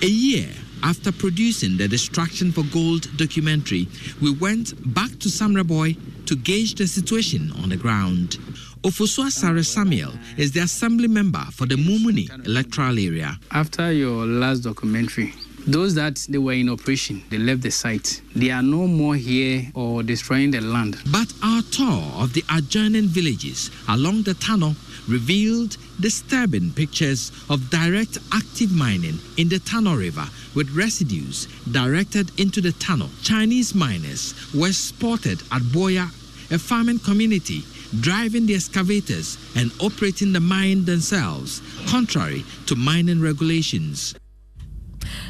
A 0.00 0.06
year 0.06 0.48
after 0.82 1.12
producing 1.12 1.76
the 1.76 1.88
Destruction 1.88 2.52
for 2.52 2.62
Gold 2.72 3.08
documentary, 3.16 3.88
we 4.20 4.32
went 4.32 4.74
back 4.94 5.10
to 5.20 5.28
Samreboi 5.28 6.26
to 6.26 6.36
gauge 6.36 6.74
the 6.74 6.86
situation 6.86 7.52
on 7.62 7.68
the 7.68 7.76
ground. 7.76 8.38
Ofosua 8.82 9.30
Sare 9.30 9.62
Samuel 9.62 10.12
is 10.36 10.52
the 10.52 10.60
assembly 10.60 11.06
member 11.08 11.44
for 11.52 11.66
the 11.66 11.76
Mumuni 11.76 12.28
electoral 12.46 12.98
area. 12.98 13.38
After 13.52 13.92
your 13.92 14.26
last 14.26 14.60
documentary, 14.60 15.32
those 15.66 15.94
that 15.94 16.16
they 16.28 16.38
were 16.38 16.54
in 16.54 16.68
operation, 16.68 17.22
they 17.30 17.38
left 17.38 17.62
the 17.62 17.70
site. 17.70 18.20
They 18.34 18.50
are 18.50 18.62
no 18.62 18.88
more 18.88 19.14
here 19.14 19.70
or 19.74 20.02
destroying 20.02 20.50
the 20.50 20.60
land. 20.60 20.98
But 21.12 21.32
our 21.44 21.62
tour 21.62 22.02
of 22.20 22.32
the 22.32 22.42
adjoining 22.52 23.06
villages 23.06 23.70
along 23.88 24.24
the 24.24 24.34
Tano 24.34 24.74
revealed 25.08 25.76
disturbing 26.02 26.72
pictures 26.72 27.30
of 27.48 27.70
direct 27.70 28.18
active 28.32 28.72
mining 28.72 29.18
in 29.38 29.48
the 29.48 29.60
Tano 29.60 29.96
River 29.96 30.26
with 30.54 30.68
residues 30.72 31.46
directed 31.70 32.38
into 32.38 32.60
the 32.60 32.72
Tano. 32.72 33.08
Chinese 33.22 33.74
miners 33.74 34.34
were 34.52 34.72
spotted 34.72 35.40
at 35.52 35.62
Boya, 35.62 36.08
a 36.50 36.58
farming 36.58 36.98
community, 36.98 37.62
driving 38.00 38.46
the 38.46 38.54
excavators 38.54 39.38
and 39.56 39.70
operating 39.80 40.32
the 40.32 40.40
mine 40.40 40.84
themselves, 40.84 41.62
contrary 41.86 42.44
to 42.66 42.74
mining 42.74 43.22
regulations. 43.22 44.14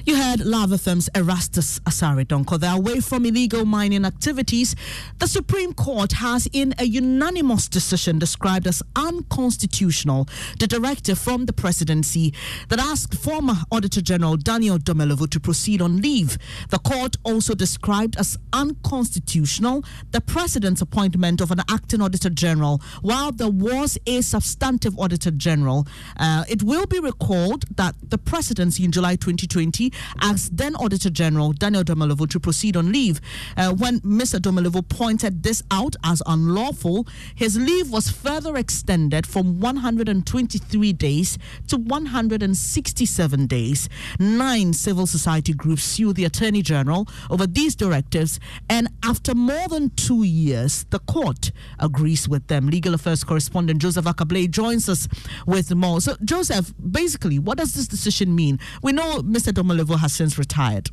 You 0.05 0.17
heard 0.17 0.41
Love 0.41 0.71
FM's 0.71 1.09
Erastus 1.15 1.79
Asare 1.81 2.25
Donkor. 2.27 2.59
They're 2.59 2.75
away 2.75 2.99
from 2.99 3.25
illegal 3.25 3.65
mining 3.65 4.05
activities. 4.05 4.75
The 5.21 5.29
Supreme 5.29 5.73
Court 5.73 6.11
has, 6.15 6.49
in 6.53 6.75
a 6.81 6.85
unanimous 6.85 7.69
decision 7.69 8.19
described 8.19 8.67
as 8.67 8.83
unconstitutional, 8.97 10.29
the 10.59 10.67
directive 10.67 11.21
from 11.21 11.47
the 11.47 11.53
presidency 11.53 12.35
that 12.69 12.81
asked 12.81 13.15
former 13.15 13.55
Auditor 13.71 14.01
General 14.01 14.37
Daniel 14.37 14.77
Domelevo 14.77 15.31
to 15.31 15.39
proceed 15.39 15.81
on 15.81 16.01
leave. 16.03 16.37
The 16.71 16.81
court 16.81 17.17
also 17.23 17.55
described 17.55 18.17
as 18.19 18.37
unconstitutional 18.53 19.85
the 20.11 20.21
president's 20.21 20.81
appointment 20.81 21.41
of 21.41 21.53
an 21.53 21.61
acting 21.71 22.03
Auditor 22.03 22.31
General 22.31 22.83
while 23.03 23.31
there 23.31 23.49
was 23.49 23.99
a 24.09 24.21
substantive 24.23 24.99
Auditor 24.99 25.31
General. 25.31 25.87
Uh, 26.17 26.43
it 26.49 26.65
will 26.65 26.87
be 26.87 26.99
recalled 26.99 27.67
that 27.77 27.95
the 28.03 28.19
presidency 28.19 28.85
in 28.85 28.91
July 28.91 29.15
2020 29.15 29.92
asked 30.21 30.57
then 30.57 30.75
Auditor 30.77 31.11
General 31.11 31.53
Daniel 31.53 31.85
Domelevo 31.85 32.29
to 32.29 32.41
proceed 32.41 32.77
on 32.77 32.93
leave. 32.93 33.21
Uh, 33.57 33.73
when 33.73 34.01
Mr. 34.01 34.39
Domelevo 34.39 34.87
pointed 34.89 35.43
this 35.43 35.63
out 35.71 35.97
as 36.05 36.23
unlawful, 36.27 37.07
his 37.35 37.59
leave 37.59 37.91
was 37.91 38.11
further 38.11 38.57
extended 38.57 39.27
from 39.27 39.61
123 39.61 40.93
days 40.93 41.39
to 41.69 41.77
167 41.77 43.47
days. 43.47 43.89
Nine 44.19 44.73
civil 44.73 45.07
society 45.07 45.53
groups 45.53 45.83
sued 45.83 46.17
the 46.17 46.25
Attorney 46.25 46.63
General 46.63 47.09
over 47.31 47.47
these 47.47 47.75
directives, 47.75 48.39
and 48.69 48.89
after 49.03 49.35
more 49.35 49.69
than 49.69 49.91
two 49.91 50.23
years, 50.23 50.85
the 50.91 50.99
court 51.01 51.53
agrees 51.79 52.29
with 52.29 52.47
them. 52.47 52.69
Legal 52.69 52.95
Affairs 52.95 53.25
correspondent 53.25 53.81
Joseph 53.81 54.05
Ackah-Blay 54.05 54.47
joins 54.49 54.89
us 54.89 55.09
with 55.47 55.75
more. 55.75 56.01
So, 56.01 56.17
Joseph, 56.25 56.73
basically, 56.91 57.39
what 57.39 57.59
does 57.59 57.75
this 57.75 57.89
decision 57.89 58.35
mean? 58.35 58.59
We 58.83 58.93
know 58.93 59.19
Mr. 59.23 59.53
Domelevo 59.53 59.82
has 59.89 60.13
since 60.13 60.39
retired. 60.39 60.91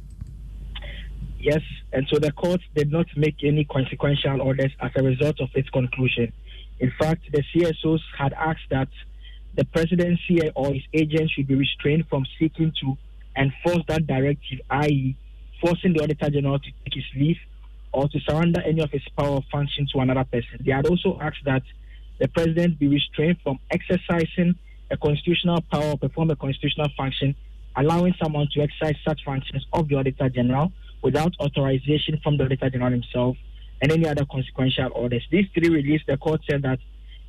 Yes, 1.39 1.61
and 1.93 2.05
so 2.11 2.19
the 2.19 2.31
court 2.33 2.61
did 2.75 2.91
not 2.91 3.05
make 3.15 3.35
any 3.43 3.63
consequential 3.63 4.41
orders 4.41 4.71
as 4.81 4.91
a 4.95 5.03
result 5.03 5.39
of 5.39 5.49
its 5.55 5.69
conclusion. 5.69 6.33
In 6.79 6.91
fact, 6.99 7.23
the 7.31 7.43
CSOs 7.53 8.01
had 8.17 8.33
asked 8.33 8.69
that 8.71 8.89
the 9.55 9.65
presidency 9.65 10.41
or 10.55 10.73
his 10.73 10.83
agents 10.93 11.33
should 11.33 11.47
be 11.47 11.55
restrained 11.55 12.05
from 12.09 12.25
seeking 12.37 12.73
to 12.81 12.97
enforce 13.37 13.83
that 13.87 14.05
directive, 14.05 14.59
i.e., 14.69 15.17
forcing 15.61 15.93
the 15.93 16.03
Auditor 16.03 16.29
General 16.29 16.59
to 16.59 16.71
take 16.83 16.93
his 16.93 17.05
leave 17.15 17.37
or 17.91 18.07
to 18.09 18.19
surrender 18.19 18.61
any 18.61 18.81
of 18.81 18.91
his 18.91 19.01
power 19.17 19.35
or 19.35 19.43
function 19.51 19.87
to 19.93 19.99
another 19.99 20.23
person. 20.25 20.59
They 20.65 20.71
had 20.71 20.87
also 20.87 21.17
asked 21.21 21.43
that 21.45 21.63
the 22.19 22.27
president 22.27 22.79
be 22.79 22.87
restrained 22.87 23.37
from 23.43 23.59
exercising 23.71 24.55
a 24.91 24.97
constitutional 24.97 25.61
power 25.71 25.91
or 25.91 25.97
perform 25.97 26.31
a 26.31 26.35
constitutional 26.35 26.89
function 26.97 27.35
allowing 27.79 28.13
someone 28.21 28.47
to 28.53 28.61
exercise 28.61 28.95
such 29.07 29.23
functions 29.23 29.65
of 29.71 29.87
the 29.87 29.95
Auditor 29.95 30.29
General 30.29 30.71
without 31.01 31.33
authorization 31.39 32.19
from 32.21 32.35
the 32.37 32.43
Auditor 32.43 32.69
General 32.69 32.91
himself 32.91 33.37
and 33.81 33.91
any 33.91 34.05
other 34.05 34.25
consequential 34.29 34.89
orders. 34.93 35.25
These 35.31 35.45
three 35.53 35.69
released, 35.69 36.05
the 36.07 36.17
court 36.17 36.41
said 36.49 36.63
that 36.63 36.79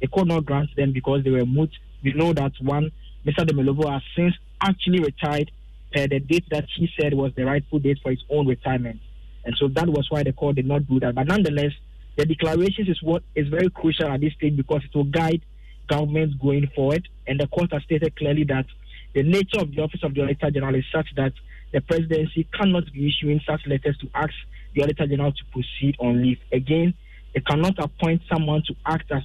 it 0.00 0.11
could 0.11 0.26
not 0.26 0.45
grant 0.45 0.75
them 0.76 0.92
because 0.92 1.23
they 1.23 1.30
were 1.30 1.47
moot. 1.47 1.71
We 2.02 2.14
know 2.14 2.33
that 2.33 2.52
one, 2.61 2.90
Mr. 3.25 3.47
Domelevo 3.47 3.92
has 3.92 4.02
since 4.16 4.35
actually 4.61 5.00
retired 5.00 5.52
per 5.92 6.09
the 6.09 6.19
date 6.19 6.45
that 6.50 6.64
he 6.76 6.88
said 7.00 7.14
was 7.14 7.33
the 7.37 7.45
rightful 7.45 7.78
date 7.78 7.99
for 8.02 8.11
his 8.11 8.25
own 8.28 8.49
retirement. 8.49 9.00
And 9.45 9.54
so 9.57 9.69
that 9.69 9.88
was 9.88 10.07
why 10.11 10.25
the 10.25 10.33
court 10.33 10.57
did 10.57 10.66
not 10.66 10.88
do 10.88 10.99
that. 11.00 11.14
But 11.14 11.28
nonetheless, 11.28 11.73
the 12.16 12.26
declarations 12.26 12.88
is 12.88 13.00
what 13.02 13.23
is 13.37 13.49
very 13.49 13.71
crucial 13.71 14.09
at 14.09 14.21
this 14.21 14.33
stage 14.35 14.57
because 14.57 14.83
it 14.85 14.95
will 14.97 15.04
guide 15.04 15.42
governments 15.88 16.35
going 16.40 16.69
forward. 16.75 17.09
And 17.26 17.38
the 17.38 17.47
court 17.47 17.73
has 17.73 17.83
stated 17.85 18.16
clearly 18.16 18.45
that 18.45 18.66
the 19.14 19.23
nature 19.23 19.61
of 19.61 19.75
the 19.75 19.83
office 19.83 20.00
of 20.02 20.14
the 20.14 20.23
Auditor 20.23 20.50
General 20.50 20.75
is 20.75 20.85
such 20.93 21.09
that 21.17 21.33
the 21.73 21.81
presidency 21.81 22.49
cannot 22.55 22.85
be 22.93 23.09
issuing 23.09 23.40
such 23.47 23.61
letters 23.67 23.97
to 23.99 24.09
ask 24.14 24.33
the 24.75 24.83
Auditor 24.83 25.07
General 25.07 25.33
to 25.33 25.45
proceed 25.52 25.97
on 25.99 26.23
leave. 26.23 26.38
Again, 26.52 26.95
it 27.35 27.47
cannot 27.47 27.79
appoint 27.79 28.23
someone 28.33 28.62
to 28.67 28.75
act 28.87 29.11
as 29.11 29.23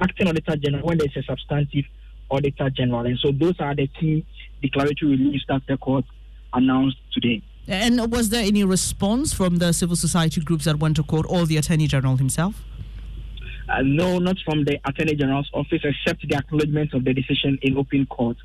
acting 0.00 0.28
Auditor 0.28 0.56
General 0.56 0.86
when 0.86 0.98
there's 0.98 1.16
a 1.16 1.22
substantive 1.22 1.84
Auditor 2.30 2.70
General. 2.70 3.06
And 3.06 3.18
so 3.18 3.32
those 3.32 3.54
are 3.60 3.74
the 3.74 3.86
key 3.86 4.26
declaratory 4.62 5.12
reliefs 5.12 5.44
that 5.48 5.62
the 5.68 5.76
court 5.76 6.04
announced 6.52 6.96
today. 7.12 7.42
And 7.66 8.12
was 8.12 8.28
there 8.28 8.44
any 8.44 8.64
response 8.64 9.32
from 9.32 9.56
the 9.56 9.72
civil 9.72 9.96
society 9.96 10.40
groups 10.40 10.64
that 10.64 10.78
went 10.78 10.96
to 10.96 11.02
court 11.02 11.26
or 11.28 11.46
the 11.46 11.56
Attorney 11.56 11.86
General 11.86 12.16
himself? 12.16 12.62
Uh, 13.68 13.80
no, 13.82 14.18
not 14.18 14.36
from 14.44 14.64
the 14.64 14.78
Attorney 14.86 15.14
General's 15.14 15.48
office, 15.54 15.80
except 15.82 16.28
the 16.28 16.36
acknowledgement 16.36 16.92
of 16.92 17.04
the 17.04 17.14
decision 17.14 17.58
in 17.62 17.78
open 17.78 18.04
court. 18.06 18.36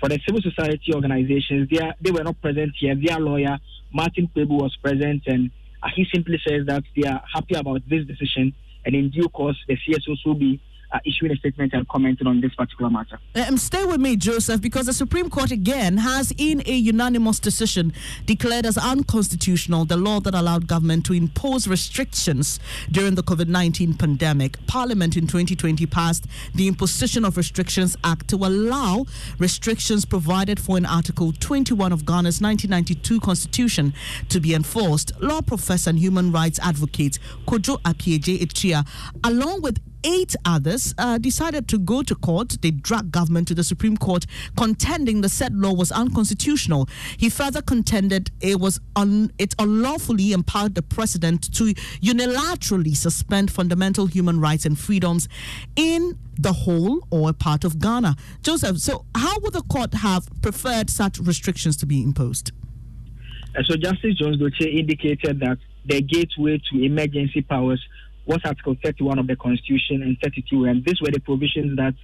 For 0.00 0.08
the 0.08 0.18
civil 0.26 0.42
society 0.42 0.92
organizations, 0.94 1.68
they, 1.70 1.78
are, 1.78 1.94
they 2.00 2.10
were 2.10 2.24
not 2.24 2.40
present 2.40 2.72
here. 2.78 2.94
Their 2.94 3.18
lawyer, 3.18 3.58
Martin 3.92 4.28
Kpebu, 4.28 4.50
was 4.50 4.76
present, 4.76 5.22
and 5.26 5.50
uh, 5.82 5.88
he 5.94 6.06
simply 6.12 6.40
says 6.46 6.66
that 6.66 6.84
they 6.94 7.08
are 7.08 7.22
happy 7.32 7.54
about 7.54 7.82
this 7.88 8.06
decision, 8.06 8.54
and 8.84 8.94
in 8.94 9.10
due 9.10 9.28
course, 9.28 9.56
the 9.66 9.76
CSOs 9.76 10.18
will 10.26 10.34
be 10.34 10.60
uh, 10.92 10.98
issuing 11.04 11.32
a 11.32 11.36
statement 11.36 11.72
and 11.72 11.88
commenting 11.88 12.26
on 12.26 12.40
this 12.40 12.54
particular 12.54 12.90
matter. 12.90 13.18
Um, 13.34 13.56
stay 13.56 13.84
with 13.84 14.00
me, 14.00 14.16
Joseph, 14.16 14.60
because 14.60 14.86
the 14.86 14.92
Supreme 14.92 15.30
Court 15.30 15.50
again 15.50 15.98
has, 15.98 16.32
in 16.36 16.62
a 16.66 16.72
unanimous 16.72 17.38
decision, 17.38 17.92
declared 18.24 18.66
as 18.66 18.78
unconstitutional 18.78 19.84
the 19.84 19.96
law 19.96 20.20
that 20.20 20.34
allowed 20.34 20.66
government 20.66 21.04
to 21.06 21.12
impose 21.12 21.68
restrictions 21.68 22.60
during 22.90 23.14
the 23.14 23.22
COVID 23.22 23.48
19 23.48 23.94
pandemic. 23.94 24.64
Parliament 24.66 25.16
in 25.16 25.26
2020 25.26 25.86
passed 25.86 26.26
the 26.54 26.68
Imposition 26.68 27.24
of 27.24 27.36
Restrictions 27.36 27.96
Act 28.04 28.28
to 28.28 28.36
allow 28.36 29.06
restrictions 29.38 30.04
provided 30.04 30.60
for 30.60 30.76
in 30.76 30.86
Article 30.86 31.32
21 31.32 31.92
of 31.92 32.04
Ghana's 32.04 32.40
1992 32.40 33.20
Constitution 33.20 33.92
to 34.28 34.40
be 34.40 34.54
enforced. 34.54 35.12
Law 35.20 35.40
professor 35.40 35.90
and 35.90 35.98
human 35.98 36.32
rights 36.32 36.58
advocate 36.62 37.18
Kojo 37.46 37.80
Appiagyei 37.82 38.42
Atua, 38.42 38.84
along 39.24 39.62
with 39.62 39.78
eight 40.06 40.36
others 40.44 40.94
uh, 40.98 41.18
decided 41.18 41.66
to 41.68 41.78
go 41.78 42.02
to 42.02 42.14
court. 42.14 42.58
They 42.62 42.70
dragged 42.70 43.10
government 43.10 43.48
to 43.48 43.54
the 43.54 43.64
Supreme 43.64 43.96
Court, 43.96 44.24
contending 44.56 45.20
the 45.20 45.28
said 45.28 45.54
law 45.54 45.74
was 45.74 45.90
unconstitutional. 45.90 46.88
He 47.16 47.28
further 47.28 47.60
contended 47.60 48.30
it 48.40 48.60
was 48.60 48.80
un- 48.94 49.32
it 49.38 49.54
unlawfully 49.58 50.32
empowered 50.32 50.76
the 50.76 50.82
president 50.82 51.52
to 51.54 51.74
unilaterally 52.00 52.96
suspend 52.96 53.50
fundamental 53.50 54.06
human 54.06 54.40
rights 54.40 54.64
and 54.64 54.78
freedoms 54.78 55.28
in 55.74 56.16
the 56.38 56.52
whole 56.52 57.06
or 57.10 57.30
a 57.30 57.32
part 57.32 57.64
of 57.64 57.80
Ghana. 57.80 58.14
Joseph, 58.42 58.78
so 58.78 59.04
how 59.16 59.38
would 59.40 59.54
the 59.54 59.62
court 59.62 59.94
have 59.94 60.28
preferred 60.42 60.88
such 60.90 61.18
restrictions 61.18 61.76
to 61.78 61.86
be 61.86 62.02
imposed? 62.02 62.52
Uh, 63.56 63.62
so 63.64 63.76
Justice 63.76 64.14
Jones 64.16 64.36
Dotse 64.36 64.66
indicated 64.66 65.40
that 65.40 65.58
the 65.86 66.02
gateway 66.02 66.60
to 66.70 66.84
emergency 66.84 67.40
powers 67.40 67.82
was 68.26 68.40
Article 68.44 68.76
31 68.82 69.18
of 69.18 69.26
the 69.26 69.36
Constitution 69.36 70.02
and 70.02 70.18
32, 70.22 70.64
and 70.64 70.84
these 70.84 71.00
were 71.00 71.10
the 71.10 71.20
provisions 71.20 71.76
that 71.76 71.94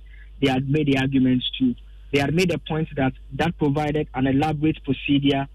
they 0.41 0.49
had 0.49 0.69
made 0.69 0.87
the 0.87 0.99
arguments 0.99 1.51
to. 1.59 1.75
They 2.13 2.21
had 2.21 2.35
made 2.35 2.53
a 2.53 2.59
point 2.59 2.89
that 2.97 3.13
that 3.35 3.59
provided 3.59 4.09
an 4.15 4.27
elaborate 4.27 4.83
procedure 4.85 5.47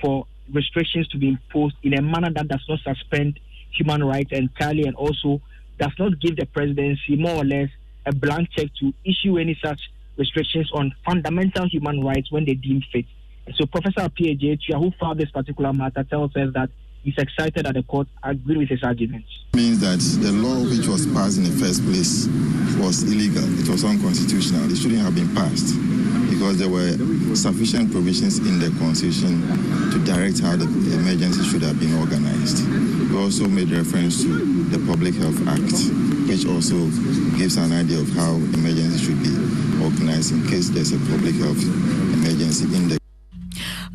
for 0.00 0.26
restrictions 0.52 1.08
to 1.08 1.18
be 1.18 1.28
imposed 1.28 1.76
in 1.82 1.94
a 1.94 2.02
manner 2.02 2.30
that 2.34 2.48
does 2.48 2.64
not 2.68 2.78
suspend 2.80 3.38
human 3.70 4.04
rights 4.04 4.30
entirely 4.32 4.84
and 4.84 4.94
also 4.96 5.40
does 5.78 5.92
not 5.98 6.20
give 6.20 6.36
the 6.36 6.46
presidency 6.46 7.16
more 7.16 7.42
or 7.42 7.44
less 7.44 7.68
a 8.06 8.14
blank 8.14 8.48
check 8.56 8.68
to 8.80 8.92
issue 9.04 9.38
any 9.38 9.58
such 9.62 9.80
restrictions 10.16 10.70
on 10.72 10.94
fundamental 11.04 11.68
human 11.68 12.00
rights 12.00 12.30
when 12.30 12.44
they 12.44 12.54
deem 12.54 12.82
fit. 12.92 13.06
And 13.46 13.54
so 13.56 13.66
Professor 13.66 14.00
Atua, 14.00 14.78
who 14.78 14.92
filed 14.98 15.18
this 15.18 15.30
particular 15.30 15.72
matter, 15.72 16.04
tells 16.04 16.34
us 16.36 16.52
that 16.54 16.70
he's 17.04 17.18
excited 17.18 17.66
that 17.66 17.74
the 17.74 17.82
court 17.82 18.08
agreed 18.22 18.58
with 18.58 18.68
his 18.68 18.82
arguments. 18.82 19.28
Means 19.54 19.80
that 19.80 20.00
the 20.20 20.32
law 20.32 20.64
which 20.64 20.88
was 20.88 21.06
passed 21.12 21.38
in 21.38 21.44
the 21.44 21.54
first 21.62 21.84
place 21.84 22.26
was 22.80 23.04
illegal. 23.04 23.44
It 23.60 23.68
was 23.68 23.84
unconstitutional. 23.84 24.66
It 24.72 24.76
shouldn't 24.76 25.00
have 25.00 25.14
been 25.14 25.32
passed 25.34 25.76
because 26.28 26.58
there 26.58 26.68
were 26.68 26.90
sufficient 27.36 27.92
provisions 27.92 28.38
in 28.38 28.58
the 28.58 28.74
constitution 28.80 29.46
to 29.92 30.02
direct 30.04 30.40
how 30.40 30.56
the 30.56 30.66
emergency 30.66 31.44
should 31.44 31.62
have 31.62 31.78
been 31.78 31.94
organized. 31.94 32.66
We 32.66 33.16
also 33.16 33.46
made 33.46 33.70
reference 33.70 34.24
to 34.24 34.64
the 34.74 34.80
Public 34.90 35.14
Health 35.14 35.38
Act, 35.46 35.76
which 36.26 36.48
also 36.48 36.90
gives 37.38 37.56
an 37.56 37.70
idea 37.70 38.00
of 38.00 38.10
how 38.16 38.34
emergency 38.34 38.98
should 38.98 39.22
be 39.22 39.30
organized 39.78 40.32
in 40.32 40.42
case 40.48 40.70
there's 40.70 40.90
a 40.90 40.98
public 41.06 41.36
health 41.36 41.62
emergency 41.62 42.64
in 42.74 42.88
the 42.88 43.03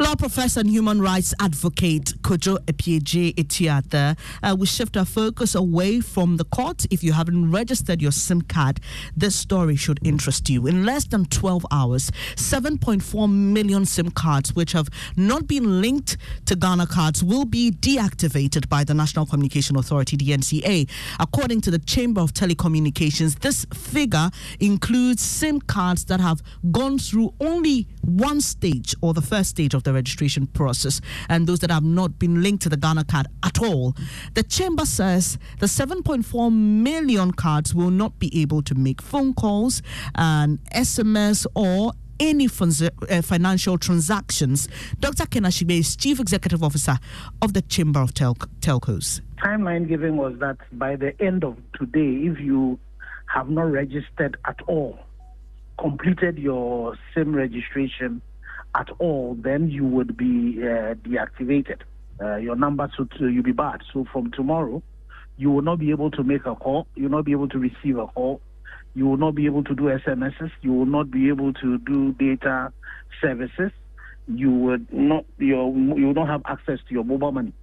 Law 0.01 0.15
professor 0.15 0.61
and 0.61 0.69
human 0.69 1.01
rights 1.01 1.33
advocate 1.41 2.13
Kojo 2.21 2.57
Atua 2.69 3.83
there. 3.89 4.15
Uh, 4.41 4.55
we 4.57 4.65
shift 4.65 4.95
our 4.95 5.03
focus 5.03 5.55
away 5.55 5.99
from 5.99 6.37
the 6.37 6.45
court. 6.45 6.85
If 6.89 7.03
you 7.03 7.11
haven't 7.11 7.51
registered 7.51 8.01
your 8.01 8.13
SIM 8.13 8.43
card, 8.43 8.79
this 9.17 9.35
story 9.35 9.75
should 9.75 9.99
interest 10.01 10.49
you. 10.49 10.67
In 10.67 10.85
less 10.85 11.03
than 11.05 11.25
12 11.25 11.65
hours, 11.69 12.11
7.4 12.35 13.29
million 13.29 13.85
SIM 13.85 14.09
cards 14.11 14.55
which 14.55 14.71
have 14.71 14.87
not 15.17 15.47
been 15.47 15.81
linked 15.81 16.15
to 16.45 16.55
Ghana 16.55 16.87
cards 16.87 17.21
will 17.21 17.43
be 17.43 17.69
deactivated 17.69 18.69
by 18.69 18.85
the 18.85 18.93
National 18.93 19.25
Communication 19.25 19.75
Authority, 19.75 20.15
the 20.15 20.29
NCA. 20.29 20.89
According 21.19 21.59
to 21.61 21.71
the 21.71 21.79
Chamber 21.79 22.21
of 22.21 22.33
Telecommunications, 22.33 23.39
this 23.39 23.65
figure 23.73 24.29
includes 24.61 25.21
SIM 25.21 25.59
cards 25.59 26.05
that 26.05 26.21
have 26.21 26.41
gone 26.71 26.99
through 26.99 27.33
only 27.41 27.85
one 28.01 28.41
stage 28.41 28.95
or 29.01 29.13
the 29.13 29.21
first 29.21 29.49
stage 29.49 29.73
of 29.73 29.83
the 29.83 29.93
registration 29.93 30.47
process 30.47 31.01
and 31.27 31.47
those 31.47 31.59
that 31.59 31.71
have 31.71 31.83
not 31.83 32.19
been 32.19 32.41
linked 32.41 32.63
to 32.63 32.69
the 32.69 32.77
Ghana 32.77 33.05
card 33.05 33.27
at 33.43 33.61
all. 33.61 33.95
The 34.33 34.43
chamber 34.43 34.85
says 34.85 35.37
the 35.59 35.65
7.4 35.65 36.53
million 36.53 37.31
cards 37.31 37.73
will 37.75 37.91
not 37.91 38.19
be 38.19 38.41
able 38.41 38.61
to 38.63 38.75
make 38.75 39.01
phone 39.01 39.33
calls 39.33 39.81
and 40.15 40.59
SMS 40.73 41.45
or 41.55 41.93
any 42.19 42.47
uh, 42.47 43.21
financial 43.21 43.77
transactions. 43.77 44.67
Dr. 44.99 45.25
Ken 45.25 45.43
Ashigbey 45.43 45.79
is 45.79 45.95
Chief 45.95 46.19
Executive 46.19 46.63
Officer 46.63 46.97
of 47.41 47.53
the 47.53 47.61
Chamber 47.61 48.01
of 48.01 48.13
Tel- 48.13 48.35
Telcos. 48.61 49.21
Timeline 49.37 49.87
given 49.87 50.17
was 50.17 50.37
that 50.39 50.57
by 50.73 50.95
the 50.95 51.19
end 51.21 51.43
of 51.43 51.55
today, 51.77 52.27
if 52.27 52.39
you 52.39 52.77
have 53.33 53.49
not 53.49 53.71
registered 53.71 54.37
at 54.45 54.57
all, 54.67 54.99
completed 55.79 56.37
your 56.37 56.95
SIM 57.13 57.35
registration 57.35 58.21
at 58.75 58.89
all, 58.99 59.35
then 59.41 59.69
you 59.69 59.85
would 59.85 60.15
be 60.17 60.59
uh, 60.61 60.93
deactivated. 60.95 61.81
Uh, 62.21 62.35
your 62.35 62.55
number 62.55 62.89
should 62.95 63.11
you 63.19 63.41
be 63.41 63.51
barred. 63.51 63.83
So 63.93 64.05
from 64.11 64.31
tomorrow, 64.31 64.83
you 65.37 65.49
will 65.51 65.61
not 65.61 65.79
be 65.79 65.91
able 65.91 66.11
to 66.11 66.23
make 66.23 66.45
a 66.45 66.55
call. 66.55 66.87
You 66.95 67.03
will 67.03 67.17
not 67.17 67.25
be 67.25 67.31
able 67.31 67.47
to 67.49 67.57
receive 67.57 67.97
a 67.97 68.07
call. 68.07 68.41
You 68.93 69.07
will 69.07 69.17
not 69.17 69.35
be 69.35 69.45
able 69.45 69.63
to 69.63 69.73
do 69.73 69.83
SMSs. 69.83 70.51
You 70.61 70.73
will 70.73 70.85
not 70.85 71.09
be 71.09 71.29
able 71.29 71.53
to 71.53 71.77
do 71.79 72.13
data 72.13 72.73
services. 73.21 73.71
You 74.27 74.51
would 74.51 74.91
not 74.91 75.25
your 75.37 75.73
you 75.75 76.07
will 76.07 76.13
not 76.13 76.27
have 76.27 76.41
access 76.45 76.79
to 76.87 76.93
your 76.93 77.03
mobile 77.03 77.31
money. 77.31 77.53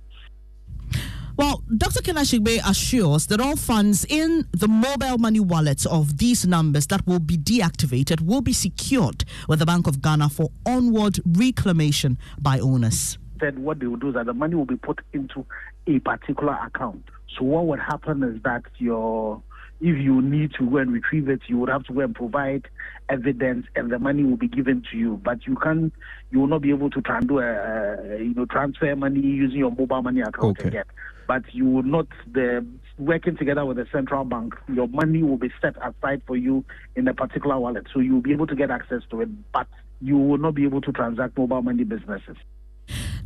Well, 1.36 1.62
Dr. 1.76 2.00
Ken 2.00 2.14
Ashigbey 2.14 2.60
assures 2.66 3.26
that 3.26 3.42
all 3.42 3.56
funds 3.56 4.06
in 4.08 4.46
the 4.52 4.68
mobile 4.68 5.18
money 5.18 5.38
wallets 5.38 5.84
of 5.84 6.16
these 6.16 6.46
numbers 6.46 6.86
that 6.86 7.06
will 7.06 7.18
be 7.18 7.36
deactivated 7.36 8.22
will 8.22 8.40
be 8.40 8.54
secured 8.54 9.24
with 9.46 9.58
the 9.58 9.66
Bank 9.66 9.86
of 9.86 10.00
Ghana 10.00 10.30
for 10.30 10.48
onward 10.64 11.20
reclamation 11.26 12.16
by 12.40 12.58
owners. 12.58 13.18
Then 13.38 13.64
what 13.64 13.80
they 13.80 13.86
will 13.86 13.98
do 13.98 14.08
is 14.08 14.14
that 14.14 14.24
the 14.24 14.32
money 14.32 14.54
will 14.54 14.64
be 14.64 14.76
put 14.76 15.00
into 15.12 15.44
a 15.86 15.98
particular 15.98 16.58
account. 16.64 17.04
So 17.36 17.44
what 17.44 17.66
would 17.66 17.80
happen 17.80 18.22
is 18.22 18.42
that 18.44 18.62
your 18.78 19.42
if 19.78 19.98
you 19.98 20.22
need 20.22 20.54
to 20.54 20.64
go 20.70 20.78
and 20.78 20.90
retrieve 20.90 21.28
it, 21.28 21.42
you 21.48 21.58
would 21.58 21.68
have 21.68 21.84
to 21.84 21.92
go 21.92 22.00
and 22.00 22.14
provide 22.14 22.66
evidence, 23.10 23.66
and 23.76 23.92
the 23.92 23.98
money 23.98 24.24
will 24.24 24.38
be 24.38 24.48
given 24.48 24.82
to 24.90 24.96
you. 24.96 25.20
But 25.22 25.46
you 25.46 25.54
can, 25.56 25.92
you 26.30 26.40
will 26.40 26.46
not 26.46 26.62
be 26.62 26.70
able 26.70 26.88
to 26.88 27.02
try 27.02 27.18
and 27.18 27.28
do 27.28 27.40
a, 27.40 27.42
uh, 27.42 27.44
a 27.44 28.14
uh, 28.14 28.16
you 28.16 28.32
know 28.32 28.46
transfer 28.46 28.96
money 28.96 29.20
using 29.20 29.58
your 29.58 29.70
mobile 29.70 30.00
money 30.00 30.22
account 30.22 30.58
okay. 30.58 30.68
again 30.68 30.84
but 31.26 31.42
you 31.52 31.64
will 31.64 31.82
not 31.82 32.06
the 32.32 32.66
working 32.98 33.36
together 33.36 33.64
with 33.64 33.76
the 33.76 33.86
central 33.92 34.24
bank 34.24 34.54
your 34.72 34.88
money 34.88 35.22
will 35.22 35.36
be 35.36 35.50
set 35.60 35.74
aside 35.78 36.22
for 36.26 36.36
you 36.36 36.64
in 36.94 37.06
a 37.08 37.14
particular 37.14 37.58
wallet. 37.58 37.86
So 37.92 38.00
you 38.00 38.14
will 38.14 38.22
be 38.22 38.32
able 38.32 38.46
to 38.46 38.56
get 38.56 38.70
access 38.70 39.02
to 39.10 39.20
it 39.22 39.52
but 39.52 39.66
you 40.00 40.16
will 40.16 40.38
not 40.38 40.54
be 40.54 40.64
able 40.64 40.80
to 40.82 40.92
transact 40.92 41.36
mobile 41.38 41.62
money 41.62 41.84
businesses 41.84 42.36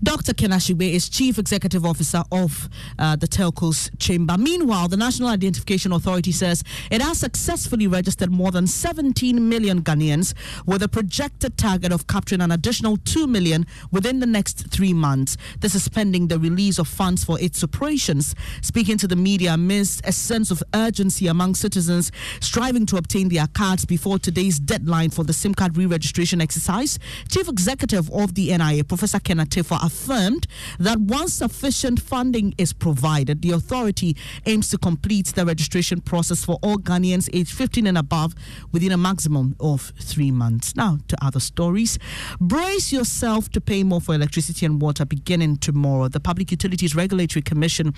Dr. 0.02 0.32
Ken 0.32 0.48
Ashigbey 0.48 0.94
is 0.94 1.10
Chief 1.10 1.38
Executive 1.38 1.84
Officer 1.84 2.22
of 2.32 2.70
uh, 2.98 3.16
the 3.16 3.28
Telcos 3.28 3.90
Chamber. 3.98 4.38
Meanwhile, 4.38 4.88
the 4.88 4.96
National 4.96 5.28
Identification 5.28 5.92
Authority 5.92 6.32
says 6.32 6.64
it 6.90 7.02
has 7.02 7.18
successfully 7.18 7.86
registered 7.86 8.30
more 8.30 8.50
than 8.50 8.66
17 8.66 9.46
million 9.46 9.82
Ghanaians 9.82 10.32
with 10.64 10.82
a 10.82 10.88
projected 10.88 11.58
target 11.58 11.92
of 11.92 12.06
capturing 12.06 12.40
an 12.40 12.50
additional 12.50 12.96
2 12.96 13.26
million 13.26 13.66
within 13.90 14.20
the 14.20 14.26
next 14.26 14.70
three 14.70 14.94
months. 14.94 15.36
This 15.58 15.74
is 15.74 15.86
pending 15.90 16.28
the 16.28 16.38
release 16.38 16.78
of 16.78 16.88
funds 16.88 17.22
for 17.22 17.38
its 17.38 17.62
operations. 17.62 18.34
Speaking 18.62 18.96
to 18.96 19.06
the 19.06 19.16
media 19.16 19.52
amidst 19.52 20.06
a 20.06 20.12
sense 20.12 20.50
of 20.50 20.62
urgency 20.72 21.26
among 21.26 21.56
citizens 21.56 22.10
striving 22.40 22.86
to 22.86 22.96
obtain 22.96 23.28
their 23.28 23.48
cards 23.48 23.84
before 23.84 24.18
today's 24.18 24.58
deadline 24.58 25.10
for 25.10 25.24
the 25.24 25.34
SIM 25.34 25.54
card 25.54 25.76
re 25.76 25.84
registration 25.84 26.40
exercise, 26.40 26.98
Chief 27.28 27.50
Executive 27.50 28.10
of 28.12 28.34
the 28.34 28.56
NIA, 28.56 28.82
Professor 28.82 29.20
Kenneth 29.20 29.50
affirmed 29.90 30.46
that 30.78 30.98
once 31.00 31.34
sufficient 31.34 32.00
funding 32.00 32.54
is 32.56 32.72
provided, 32.72 33.42
the 33.42 33.50
authority 33.50 34.16
aims 34.46 34.68
to 34.68 34.78
complete 34.78 35.26
the 35.34 35.44
registration 35.44 36.00
process 36.00 36.44
for 36.44 36.58
all 36.62 36.76
Ghanaians 36.76 37.28
aged 37.32 37.52
15 37.52 37.88
and 37.88 37.98
above 37.98 38.34
within 38.70 38.92
a 38.92 38.96
maximum 38.96 39.56
of 39.58 39.92
three 40.00 40.30
months. 40.30 40.76
Now, 40.76 40.98
to 41.08 41.16
other 41.24 41.40
stories. 41.40 41.98
Brace 42.40 42.92
yourself 42.92 43.50
to 43.50 43.60
pay 43.60 43.82
more 43.82 44.00
for 44.00 44.14
electricity 44.14 44.64
and 44.64 44.80
water 44.80 45.04
beginning 45.04 45.56
tomorrow. 45.56 46.06
The 46.08 46.20
Public 46.20 46.50
Utilities 46.52 46.94
Regulatory 46.94 47.42
Commission 47.42 47.92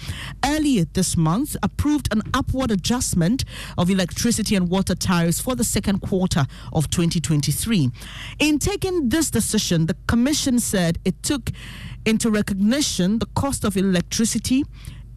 earlier 0.45 0.85
this 0.95 1.17
month 1.17 1.57
approved 1.63 2.09
an 2.13 2.23
upward 2.33 2.71
adjustment 2.71 3.45
of 3.77 3.91
electricity 3.91 4.57
and 4.57 4.71
water 4.71 4.95
tariffs 4.95 5.41
for 5.41 5.55
the 5.55 5.65
second 5.65 6.01
quarter 6.01 6.47
of 6.73 6.89
2023. 6.89 7.91
In 8.39 8.59
taking 8.59 9.11
this 9.11 9.31
decision, 9.31 9.87
the 9.87 9.97
Commission 10.07 10.59
said 10.59 10.99
it 11.05 11.23
took 11.23 11.51
into 12.05 12.31
recognition 12.31 13.19
the 13.19 13.27
cost 13.35 13.65
of 13.65 13.77
electricity 13.77 14.65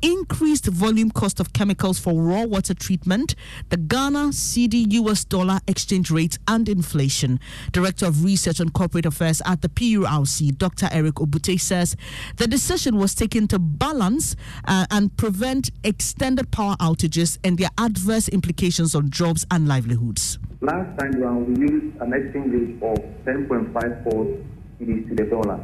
increased 0.02 0.68
volume 0.68 1.10
cost 1.10 1.40
of 1.40 1.54
chemicals 1.54 1.98
for 1.98 2.14
raw 2.22 2.44
water 2.44 2.74
treatment, 2.74 3.34
the 3.70 3.78
Ghana 3.78 4.30
cedi 4.30 4.86
US 4.94 5.24
dollar 5.26 5.60
exchange 5.68 6.12
rate, 6.12 6.38
and 6.48 6.70
inflation. 6.70 7.40
Director 7.72 8.06
of 8.06 8.24
Research 8.24 8.60
and 8.60 8.74
Corporate 8.74 9.06
Affairs 9.06 9.42
at 9.46 9.62
the 9.62 9.70
PURC, 9.70 10.58
Dr. 10.58 10.90
Eric 10.92 11.16
Obute, 11.16 11.60
says 11.60 11.96
the 12.38 12.48
decision 12.48 12.98
was 12.98 13.16
taken 13.16 13.48
to 13.48 13.58
balance 13.58 14.36
uh, 14.66 14.86
and 14.92 15.16
prevent 15.18 15.72
extended 15.84 16.52
power 16.52 16.76
outages 16.80 17.40
and 17.44 17.58
their 17.58 17.70
adverse 17.78 18.28
implications 18.30 18.94
on 18.94 19.10
jobs 19.10 19.46
and 19.50 19.68
livelihoods. 19.68 20.38
Last 20.62 21.00
time 21.00 21.12
round, 21.22 21.48
we 21.48 21.68
used 21.68 21.98
an 22.02 22.14
exchange 22.14 22.54
rate 22.54 22.84
of 22.84 22.98
10.54 23.26 24.46
cedis 24.80 25.10
to 25.10 25.16
the 25.16 25.24
dollar. 25.30 25.60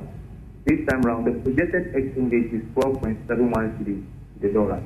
This 0.66 0.86
time 0.88 1.02
round, 1.02 1.26
the 1.26 1.32
projected 1.42 1.96
exchange 1.96 2.32
rate 2.32 2.54
is 2.54 2.62
12.71 2.76 3.80
cedis 3.80 4.06
the 4.42 4.50
dollar. 4.50 4.82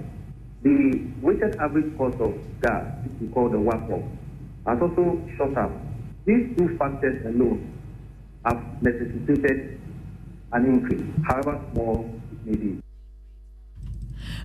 The 0.63 1.07
weighted 1.21 1.55
average 1.57 1.97
cost 1.97 2.19
of 2.19 2.33
gas, 2.61 2.85
which 3.03 3.13
we 3.21 3.27
call 3.33 3.49
the 3.49 3.57
WAPO, 3.57 4.03
has 4.67 4.81
also 4.81 5.21
shot 5.37 5.57
up. 5.57 5.71
These 6.25 6.57
two 6.57 6.77
factors 6.77 7.25
alone 7.25 7.71
have 8.45 8.81
necessitated 8.81 9.79
an 10.53 10.65
increase, 10.65 11.05
however 11.27 11.61
small 11.73 12.09
it 12.31 12.45
may 12.45 12.55
be. 12.55 12.84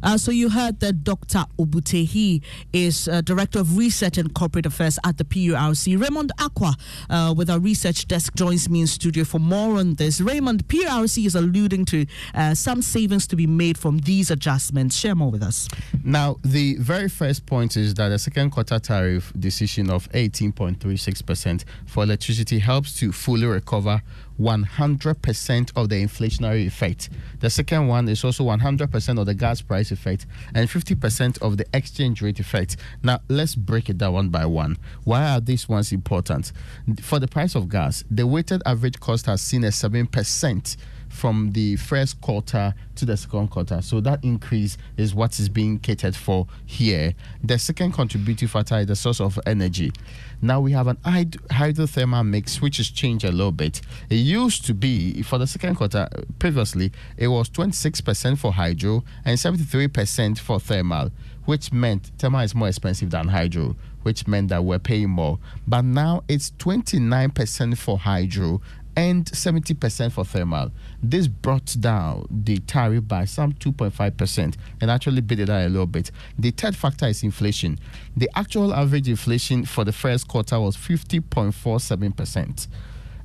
Uh, 0.02 0.16
so 0.16 0.30
you 0.30 0.48
heard 0.48 0.80
that 0.80 1.04
Dr. 1.04 1.44
Obute, 1.58 2.06
he 2.06 2.42
is 2.72 3.08
uh, 3.08 3.20
Director 3.20 3.60
of 3.60 3.76
Research 3.76 4.18
and 4.18 4.32
Corporate 4.34 4.66
Affairs 4.66 4.98
at 5.04 5.18
the 5.18 5.24
PURC. 5.24 6.00
Raymond 6.00 6.32
Acquah 6.38 6.74
uh, 7.08 7.34
with 7.36 7.50
our 7.50 7.58
research 7.58 8.08
desk 8.08 8.34
joins 8.34 8.68
me 8.68 8.82
in 8.82 8.86
studio 8.86 9.24
for 9.24 9.38
more 9.38 9.78
on 9.78 9.94
this. 9.94 10.20
Raymond, 10.20 10.66
PURC 10.68 11.26
is 11.26 11.34
alluding 11.34 11.84
to 11.86 12.06
uh, 12.34 12.54
some 12.54 12.82
savings 12.82 13.26
to 13.28 13.36
be 13.36 13.46
made 13.46 13.76
from 13.78 13.98
these 13.98 14.30
adjustments. 14.30 14.96
Share 14.96 15.14
more 15.14 15.30
with 15.30 15.42
us. 15.42 15.68
Now, 16.04 16.36
the 16.44 16.76
very 16.76 17.08
first 17.08 17.46
point 17.46 17.76
is 17.76 17.94
that 17.94 18.08
the 18.08 18.18
second 18.18 18.50
quarter 18.50 18.78
tariff 18.78 19.32
decision 19.38 19.90
of 19.90 20.10
18.36% 20.12 21.64
for 21.86 22.02
electricity 22.04 22.58
helps 22.58 22.96
to 22.98 23.12
fully 23.12 23.46
recover 23.46 24.02
100% 24.40 25.72
of 25.76 25.88
the 25.88 26.02
inflationary 26.02 26.66
effect. 26.66 27.10
The 27.40 27.50
second 27.50 27.88
one 27.88 28.08
is 28.08 28.24
also 28.24 28.44
100% 28.44 29.20
of 29.20 29.26
the 29.26 29.34
gas 29.34 29.60
price 29.60 29.90
effect 29.90 30.26
and 30.54 30.68
50% 30.68 31.40
of 31.42 31.58
the 31.58 31.66
exchange 31.74 32.22
rate 32.22 32.40
effect. 32.40 32.76
Now, 33.02 33.20
let's 33.28 33.54
break 33.54 33.90
it 33.90 33.98
down 33.98 34.14
one 34.14 34.28
by 34.30 34.46
one. 34.46 34.78
Why 35.04 35.30
are 35.30 35.40
these 35.40 35.68
ones 35.68 35.92
important? 35.92 36.52
For 37.00 37.18
the 37.18 37.28
price 37.28 37.54
of 37.54 37.68
gas, 37.68 38.02
the 38.10 38.26
weighted 38.26 38.62
average 38.64 38.98
cost 38.98 39.26
has 39.26 39.42
seen 39.42 39.64
a 39.64 39.68
7% 39.68 40.76
from 41.10 41.52
the 41.52 41.76
first 41.76 42.20
quarter 42.20 42.72
to 42.94 43.04
the 43.04 43.16
second 43.16 43.48
quarter. 43.48 43.82
So 43.82 44.00
that 44.00 44.24
increase 44.24 44.78
is 44.96 45.14
what 45.14 45.38
is 45.38 45.48
being 45.48 45.78
catered 45.78 46.16
for 46.16 46.46
here. 46.64 47.14
The 47.42 47.58
second 47.58 47.92
contributing 47.92 48.48
factor 48.48 48.76
is 48.78 48.86
the 48.86 48.96
source 48.96 49.20
of 49.20 49.38
energy. 49.44 49.92
Now 50.40 50.60
we 50.60 50.72
have 50.72 50.86
an 50.86 50.96
hydrothermal 50.96 52.26
mix 52.26 52.62
which 52.62 52.78
has 52.78 52.88
changed 52.90 53.24
a 53.24 53.32
little 53.32 53.52
bit. 53.52 53.82
It 54.08 54.14
used 54.14 54.64
to 54.66 54.74
be 54.74 55.22
for 55.22 55.36
the 55.36 55.46
second 55.46 55.74
quarter 55.74 56.08
previously 56.38 56.92
it 57.16 57.28
was 57.28 57.50
26% 57.50 58.38
for 58.38 58.52
hydro 58.52 59.04
and 59.24 59.36
73% 59.36 60.38
for 60.38 60.60
thermal, 60.60 61.10
which 61.44 61.72
meant 61.72 62.12
thermal 62.18 62.40
is 62.40 62.54
more 62.54 62.68
expensive 62.68 63.10
than 63.10 63.28
hydro 63.28 63.76
which 64.02 64.26
meant 64.26 64.48
that 64.48 64.64
we're 64.64 64.78
paying 64.78 65.10
more. 65.10 65.38
But 65.66 65.82
now 65.82 66.24
it's 66.28 66.52
29% 66.52 67.76
for 67.76 67.98
hydro 67.98 68.60
and 69.00 69.24
70% 69.24 70.12
for 70.12 70.26
thermal. 70.26 70.70
This 71.02 71.26
brought 71.26 71.74
down 71.80 72.26
the 72.30 72.58
tariff 72.58 73.08
by 73.08 73.24
some 73.24 73.54
2.5% 73.54 74.56
and 74.82 74.90
actually 74.90 75.22
beat 75.22 75.40
it 75.40 75.48
out 75.48 75.64
a 75.64 75.68
little 75.70 75.86
bit. 75.86 76.10
The 76.38 76.50
third 76.50 76.76
factor 76.76 77.06
is 77.06 77.22
inflation. 77.22 77.78
The 78.14 78.28
actual 78.34 78.74
average 78.74 79.08
inflation 79.08 79.64
for 79.64 79.84
the 79.84 79.92
first 79.92 80.28
quarter 80.28 80.60
was 80.60 80.76
50.47%. 80.76 82.68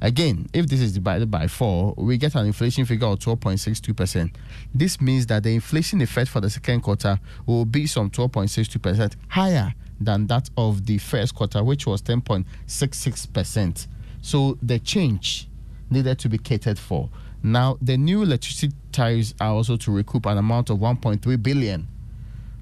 Again, 0.02 0.48
if 0.54 0.68
this 0.68 0.80
is 0.80 0.94
divided 0.94 1.30
by 1.30 1.48
4, 1.48 1.96
we 1.98 2.18
get 2.18 2.36
an 2.36 2.46
inflation 2.46 2.86
figure 2.86 3.08
of 3.08 3.20
12.62%. 3.20 4.34
This 4.74 5.02
means 5.02 5.26
that 5.28 5.44
the 5.44 5.54
inflation 5.56 6.00
effect 6.00 6.30
for 6.30 6.40
the 6.40 6.50
second 6.50 6.82
quarter 6.82 7.20
will 7.46 7.66
be 7.66 7.86
some 7.86 8.10
12.62% 8.10 9.14
higher 9.28 9.74
than 10.00 10.28
that 10.28 10.50
of 10.56 10.86
the 10.86 11.00
first 11.00 11.36
quarter, 11.36 11.62
which 11.66 11.86
was 11.86 12.02
10.66%. 12.02 13.88
So 14.22 14.58
the 14.62 14.80
change 14.80 15.50
needed 15.90 16.20
to 16.20 16.30
be 16.30 16.38
catered 16.38 16.80
for. 16.80 17.10
Now, 17.44 17.78
the 17.82 17.98
new 17.98 18.24
electricity 18.24 18.74
tariffs 18.92 19.34
are 19.40 19.52
also 19.52 19.78
to 19.78 19.92
recoup 19.92 20.26
an 20.26 20.38
amount 20.38 20.70
of 20.70 20.80
1.3 20.80 21.44
billion 21.44 21.88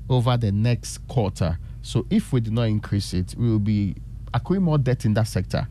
over 0.09 0.35
the 0.35 0.51
next 0.51 0.99
quarter. 1.07 1.57
So, 1.81 2.05
if 2.09 2.33
we 2.33 2.41
do 2.41 2.51
not 2.51 2.63
increase 2.63 3.13
it, 3.13 3.35
we 3.37 3.49
will 3.49 3.59
be 3.59 3.95
accruing 4.33 4.63
more 4.63 4.77
debt 4.77 5.05
in 5.05 5.13
that 5.13 5.27
sector. 5.27 5.67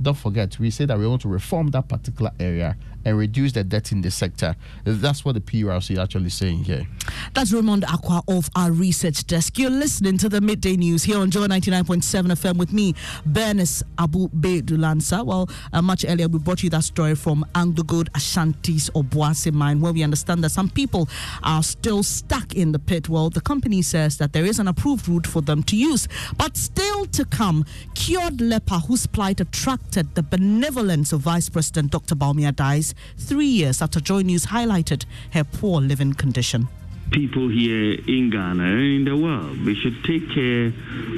Don't 0.00 0.16
forget, 0.16 0.58
we 0.58 0.70
say 0.70 0.84
that 0.84 0.98
we 0.98 1.06
want 1.06 1.22
to 1.22 1.28
reform 1.28 1.68
that 1.68 1.88
particular 1.88 2.30
area 2.38 2.76
and 3.06 3.16
reduce 3.16 3.52
the 3.52 3.62
debt 3.62 3.92
in 3.92 4.00
the 4.00 4.10
sector. 4.10 4.56
That's 4.84 5.24
what 5.24 5.36
the 5.36 5.40
PURC 5.40 5.92
is 5.92 5.98
actually 5.98 6.28
saying 6.28 6.64
here. 6.64 6.88
That's 7.34 7.52
Raymond 7.52 7.84
Acquah 7.84 8.24
of 8.26 8.50
our 8.56 8.72
research 8.72 9.24
desk. 9.28 9.58
You're 9.58 9.70
listening 9.70 10.18
to 10.18 10.28
the 10.28 10.40
midday 10.40 10.76
news 10.76 11.04
here 11.04 11.18
on 11.18 11.30
Joy 11.30 11.46
99.7 11.46 12.02
FM 12.32 12.56
with 12.56 12.72
me, 12.72 12.94
Bernice 13.24 13.84
Abu 13.96 14.28
Bedulansa. 14.30 15.24
Well, 15.24 15.48
uh, 15.72 15.80
much 15.82 16.04
earlier 16.06 16.26
we 16.26 16.40
brought 16.40 16.64
you 16.64 16.70
that 16.70 16.82
story 16.82 17.14
from 17.14 17.46
AngloGold 17.54 18.08
Ashanti's 18.10 18.90
Obuasi 18.90 19.52
mine, 19.52 19.80
where 19.80 19.92
we 19.92 20.02
understand 20.02 20.42
that 20.42 20.50
some 20.50 20.68
people 20.68 21.08
are 21.44 21.62
still 21.62 22.02
stuck 22.02 22.54
in 22.56 22.72
the 22.72 22.80
pit. 22.80 23.08
Well, 23.08 23.30
the 23.30 23.40
company 23.40 23.82
says 23.82 24.18
that 24.18 24.32
there 24.32 24.44
is 24.44 24.58
an 24.58 24.66
approved 24.66 25.08
route 25.08 25.28
for 25.28 25.42
them 25.42 25.62
to 25.64 25.76
use, 25.76 26.08
but 26.36 26.56
still 26.56 27.06
to 27.06 27.24
come, 27.24 27.64
cured 27.94 28.40
leper 28.40 28.80
whose 28.80 29.06
plight 29.06 29.40
attracted 29.40 30.12
the 30.16 30.24
benevolence 30.24 31.12
of 31.12 31.20
Vice 31.20 31.48
President 31.48 31.92
Dr. 31.92 32.16
Bawumia 32.16 32.54
dies 32.54 32.95
three 33.16 33.46
years 33.46 33.82
after 33.82 34.00
Joy 34.00 34.22
News 34.22 34.46
highlighted 34.46 35.04
her 35.32 35.44
poor 35.44 35.80
living 35.80 36.14
condition 36.14 36.68
people 37.10 37.48
here 37.48 37.92
in 38.08 38.30
Ghana 38.30 38.62
and 38.64 38.80
in 38.80 39.04
the 39.04 39.16
world. 39.16 39.64
We 39.64 39.74
should 39.74 40.02
take 40.04 40.28
care 40.30 40.66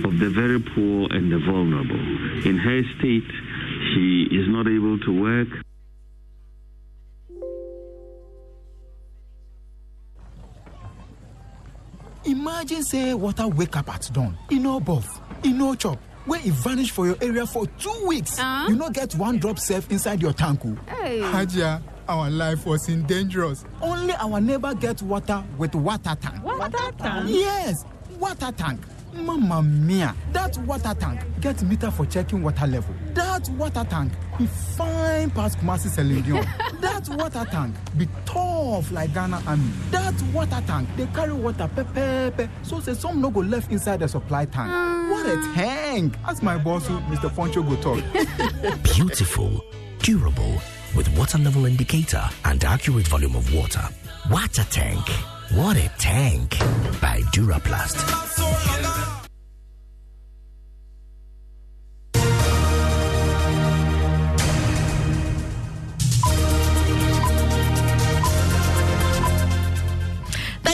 of 0.04 0.18
the 0.18 0.30
very 0.30 0.60
poor 0.60 1.08
and 1.10 1.32
the 1.32 1.38
vulnerable. 1.38 1.98
In 2.46 2.58
her 2.58 2.82
state, 2.98 3.24
she 3.92 4.28
is 4.30 4.48
not 4.48 4.66
able 4.66 4.98
to 4.98 5.22
work. 5.22 5.48
Imagine 12.24 12.82
say 12.82 13.14
water 13.14 13.48
wake 13.48 13.76
up 13.76 13.88
at 13.88 14.10
dawn, 14.12 14.36
e 14.52 14.58
no 14.58 14.80
buff, 14.80 15.20
e 15.44 15.52
no 15.52 15.74
chop, 15.74 15.98
wey 16.28 16.40
e 16.44 16.50
vanish 16.50 16.90
for 16.90 17.06
your 17.06 17.16
area 17.20 17.46
for 17.46 17.66
two 17.78 18.04
weeks. 18.06 18.38
Uh? 18.38 18.66
You 18.68 18.76
no 18.76 18.90
get 18.90 19.14
one 19.14 19.38
drop 19.38 19.58
safe 19.58 19.90
inside 19.90 20.20
your 20.22 20.32
tank 20.32 20.60
o. 20.64 20.76
Hey. 20.86 21.20
Hajia, 21.20 21.82
our 22.08 22.30
life 22.30 22.66
was 22.66 22.88
in 22.88 23.04
dangerous. 23.06 23.64
Only 23.80 24.14
our 24.14 24.40
neighbor 24.40 24.74
get 24.74 25.02
water 25.02 25.42
with 25.56 25.74
water 25.74 26.16
tank. 26.20 26.44
Water 26.44 26.92
tank? 26.98 27.28
Yes, 27.30 27.84
water 28.18 28.52
tank. 28.52 28.80
Mamma 29.14 29.62
mia, 29.62 30.14
that 30.32 30.56
water 30.58 30.94
tank 30.94 31.20
get 31.40 31.60
meter 31.62 31.90
for 31.90 32.04
checking 32.06 32.42
water 32.42 32.66
level. 32.66 32.94
That 33.14 33.48
water 33.50 33.84
tank 33.88 34.12
be 34.38 34.46
fine 34.46 35.30
past 35.30 35.58
Kumasi 35.58 35.88
Selenium. 35.88 36.44
that 36.80 37.08
water 37.08 37.46
tank 37.50 37.74
be 37.96 38.06
tough 38.26 38.92
like 38.92 39.12
Ghana 39.14 39.42
Army. 39.46 39.70
That 39.90 40.14
water 40.34 40.62
tank, 40.66 40.88
they 40.96 41.06
carry 41.06 41.32
water 41.32 41.68
pepe, 41.74 42.48
so 42.62 42.80
say 42.80 42.94
some 42.94 43.20
no 43.22 43.30
go 43.30 43.40
left 43.40 43.72
inside 43.72 44.00
the 44.00 44.08
supply 44.08 44.44
tank. 44.44 44.70
What 45.28 45.36
a 45.36 45.54
tank! 45.54 46.14
That's 46.24 46.42
my 46.42 46.56
boss, 46.56 46.88
Mr. 46.88 47.28
Poncho 47.36 47.62
go. 47.62 48.00
Beautiful, 48.94 49.62
durable, 49.98 50.54
with 50.96 51.06
water 51.18 51.36
level 51.36 51.66
indicator 51.66 52.24
and 52.46 52.64
accurate 52.64 53.06
volume 53.08 53.36
of 53.36 53.52
water. 53.52 53.86
Water 54.30 54.64
tank. 54.70 55.06
What 55.52 55.76
a 55.76 55.92
tank! 55.98 56.58
By 57.02 57.20
Duraplus. 57.34 59.17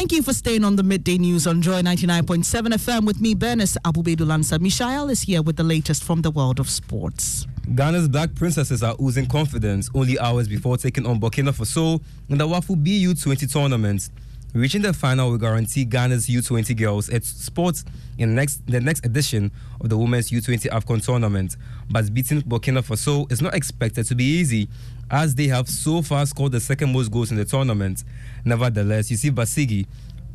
Thank 0.04 0.12
you 0.12 0.22
for 0.22 0.34
staying 0.34 0.64
on 0.64 0.76
the 0.76 0.82
midday 0.82 1.16
news 1.16 1.46
on 1.46 1.62
Joy 1.62 1.80
99.7 1.80 2.44
FM 2.44 3.06
with 3.06 3.22
me, 3.22 3.34
Bernice 3.34 3.78
Abubedulansa. 3.86 4.60
Mishael 4.60 5.08
is 5.08 5.22
here 5.22 5.40
with 5.40 5.56
the 5.56 5.62
latest 5.62 6.04
from 6.04 6.20
the 6.20 6.30
world 6.30 6.60
of 6.60 6.68
sports. 6.68 7.46
Ghana's 7.74 8.06
Black 8.08 8.34
Princesses 8.34 8.82
are 8.82 8.94
oozing 9.00 9.24
confidence 9.24 9.88
only 9.94 10.18
hours 10.18 10.46
before 10.46 10.76
taking 10.76 11.06
on 11.06 11.18
Burkina 11.18 11.54
Faso 11.54 12.02
in 12.28 12.36
the 12.36 12.46
Wafu 12.46 12.76
BU20 12.76 13.50
tournament. 13.50 14.10
Reaching 14.54 14.82
the 14.82 14.92
final 14.92 15.30
will 15.32 15.38
guarantee 15.38 15.84
Ghana's 15.84 16.28
U20 16.28 16.76
girls 16.76 17.08
its 17.08 17.26
spot 17.28 17.82
in 18.18 18.28
the 18.28 18.34
next, 18.36 18.64
the 18.68 18.80
next 18.80 19.04
edition 19.04 19.50
of 19.80 19.88
the 19.88 19.98
Women's 19.98 20.30
U20 20.30 20.68
AFCON 20.70 21.04
tournament. 21.04 21.56
But 21.90 22.14
beating 22.14 22.40
Burkina 22.42 22.80
Faso 22.86 23.30
is 23.32 23.42
not 23.42 23.52
expected 23.52 24.06
to 24.06 24.14
be 24.14 24.22
easy, 24.22 24.68
as 25.10 25.34
they 25.34 25.48
have 25.48 25.68
so 25.68 26.02
far 26.02 26.24
scored 26.24 26.52
the 26.52 26.60
second 26.60 26.92
most 26.92 27.10
goals 27.10 27.32
in 27.32 27.36
the 27.36 27.44
tournament. 27.44 28.04
Nevertheless, 28.44 29.10
Yusuf 29.10 29.34
Basigi, 29.34 29.86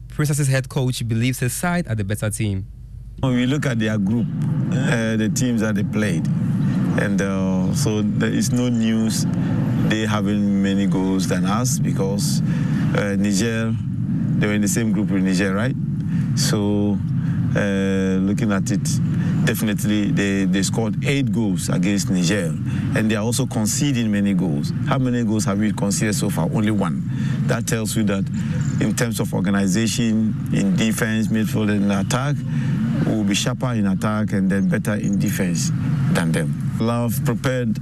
Princesses 0.09 0.49
head 0.49 0.67
coach, 0.67 1.07
believes 1.07 1.39
his 1.39 1.53
side 1.53 1.87
are 1.87 1.95
the 1.95 2.03
better 2.03 2.29
team. 2.29 2.67
When 3.21 3.35
we 3.37 3.45
look 3.45 3.65
at 3.65 3.79
their 3.79 3.97
group, 3.97 4.27
uh, 4.73 5.15
the 5.15 5.31
teams 5.33 5.61
that 5.61 5.75
they 5.75 5.83
played, 5.83 6.27
and 7.01 7.21
uh, 7.21 7.73
so 7.73 8.01
there 8.01 8.33
is 8.33 8.51
no 8.51 8.67
news 8.67 9.25
they 9.87 10.05
having 10.05 10.61
many 10.61 10.87
goals 10.87 11.27
than 11.29 11.45
us 11.45 11.79
because 11.79 12.41
uh, 12.97 13.15
Niger, 13.17 13.73
they 14.39 14.47
were 14.47 14.53
in 14.53 14.61
the 14.61 14.67
same 14.67 14.91
group 14.91 15.11
with 15.11 15.23
Niger, 15.23 15.53
right? 15.53 15.75
So 16.35 16.97
uh, 17.55 18.19
looking 18.21 18.51
at 18.51 18.71
it, 18.71 18.83
definitely 19.45 20.11
they, 20.11 20.45
they 20.45 20.63
scored 20.63 21.03
eight 21.05 21.31
goals 21.31 21.69
against 21.69 22.09
Niger, 22.09 22.55
and 22.95 23.09
they 23.09 23.15
are 23.15 23.23
also 23.23 23.45
conceding 23.45 24.11
many 24.11 24.33
goals. 24.33 24.71
How 24.87 24.97
many 24.97 25.23
goals 25.23 25.45
have 25.45 25.59
we 25.59 25.73
conceded 25.73 26.15
so 26.15 26.29
far? 26.29 26.45
Only 26.45 26.71
one. 26.71 27.03
That 27.47 27.67
tells 27.67 27.95
you 27.95 28.03
that 28.03 28.25
in 28.81 28.95
terms 28.95 29.19
of 29.19 29.33
organization, 29.33 30.33
in 30.53 30.75
defense, 30.75 31.27
midfield, 31.27 31.69
and 31.71 31.91
attack, 31.91 32.35
we 33.05 33.15
will 33.15 33.23
be 33.23 33.35
sharper 33.35 33.73
in 33.73 33.87
attack 33.87 34.33
and 34.33 34.49
then 34.49 34.69
better 34.69 34.93
in 34.95 35.19
defense 35.19 35.71
than 36.13 36.31
them. 36.31 36.53
Love 36.79 37.19
prepared 37.25 37.77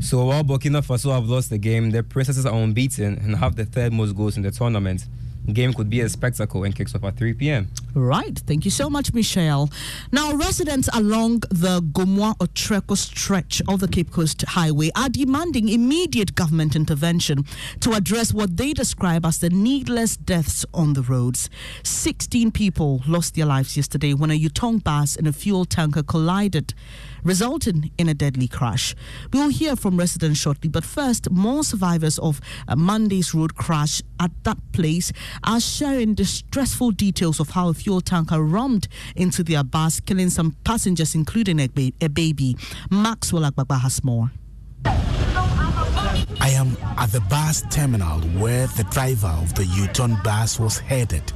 So 0.00 0.24
while 0.24 0.42
Burkina 0.44 0.84
Faso 0.84 1.12
have 1.12 1.28
lost 1.28 1.50
the 1.50 1.58
game, 1.58 1.90
their 1.90 2.02
princesses 2.02 2.46
are 2.46 2.54
unbeaten 2.54 3.18
and 3.18 3.36
have 3.36 3.56
the 3.56 3.64
third 3.64 3.92
most 3.92 4.16
goals 4.16 4.36
in 4.36 4.42
the 4.42 4.50
tournament. 4.50 5.06
Game 5.52 5.72
could 5.72 5.90
be 5.90 6.00
a 6.00 6.08
spectacle 6.08 6.62
and 6.62 6.74
kicks 6.74 6.94
off 6.94 7.02
at 7.02 7.16
3 7.16 7.34
p.m. 7.34 7.68
Right. 7.94 8.38
Thank 8.38 8.64
you 8.64 8.70
so 8.70 8.88
much, 8.88 9.12
Michelle. 9.12 9.70
Now, 10.12 10.34
residents 10.34 10.88
along 10.94 11.40
the 11.50 11.82
Gomoa 11.82 12.36
Otreko 12.38 12.96
stretch 12.96 13.60
of 13.66 13.80
the 13.80 13.88
Cape 13.88 14.12
Coast 14.12 14.42
Highway 14.42 14.90
are 14.94 15.08
demanding 15.08 15.68
immediate 15.68 16.36
government 16.36 16.76
intervention 16.76 17.44
to 17.80 17.92
address 17.92 18.32
what 18.32 18.56
they 18.56 18.72
describe 18.72 19.26
as 19.26 19.38
the 19.40 19.50
needless 19.50 20.16
deaths 20.16 20.64
on 20.72 20.92
the 20.92 21.02
roads. 21.02 21.50
16 21.82 22.52
people 22.52 23.02
lost 23.08 23.34
their 23.34 23.46
lives 23.46 23.76
yesterday 23.76 24.14
when 24.14 24.30
a 24.30 24.38
Yutong 24.38 24.82
bus 24.82 25.16
and 25.16 25.26
a 25.26 25.32
fuel 25.32 25.64
tanker 25.64 26.04
collided 26.04 26.72
resulting 27.22 27.90
in 27.98 28.08
a 28.08 28.14
deadly 28.14 28.48
crash. 28.48 28.94
We 29.32 29.40
will 29.40 29.48
hear 29.48 29.76
from 29.76 29.96
residents 29.96 30.40
shortly, 30.40 30.68
but 30.68 30.84
first, 30.84 31.30
more 31.30 31.64
survivors 31.64 32.18
of 32.18 32.40
uh, 32.68 32.76
Monday's 32.76 33.34
road 33.34 33.54
crash 33.54 34.02
at 34.20 34.30
that 34.44 34.58
place 34.72 35.12
are 35.44 35.60
sharing 35.60 36.14
distressful 36.14 36.92
details 36.92 37.40
of 37.40 37.50
how 37.50 37.68
a 37.68 37.74
fuel 37.74 38.00
tanker 38.00 38.42
rammed 38.42 38.88
into 39.16 39.42
their 39.42 39.64
bus, 39.64 40.00
killing 40.00 40.30
some 40.30 40.56
passengers, 40.64 41.14
including 41.14 41.60
a, 41.60 41.68
ba- 41.68 41.92
a 42.00 42.08
baby. 42.08 42.56
Maxwell 42.90 43.42
Agbagba 43.50 43.80
has 43.80 44.02
more. 44.04 44.30
I 44.84 46.50
am 46.50 46.76
at 46.98 47.12
the 47.12 47.20
bus 47.20 47.62
terminal 47.70 48.20
where 48.40 48.66
the 48.68 48.84
driver 48.84 49.28
of 49.28 49.54
the 49.54 49.62
Yutong 49.62 50.22
bus 50.24 50.58
was 50.58 50.78
headed. 50.78 51.32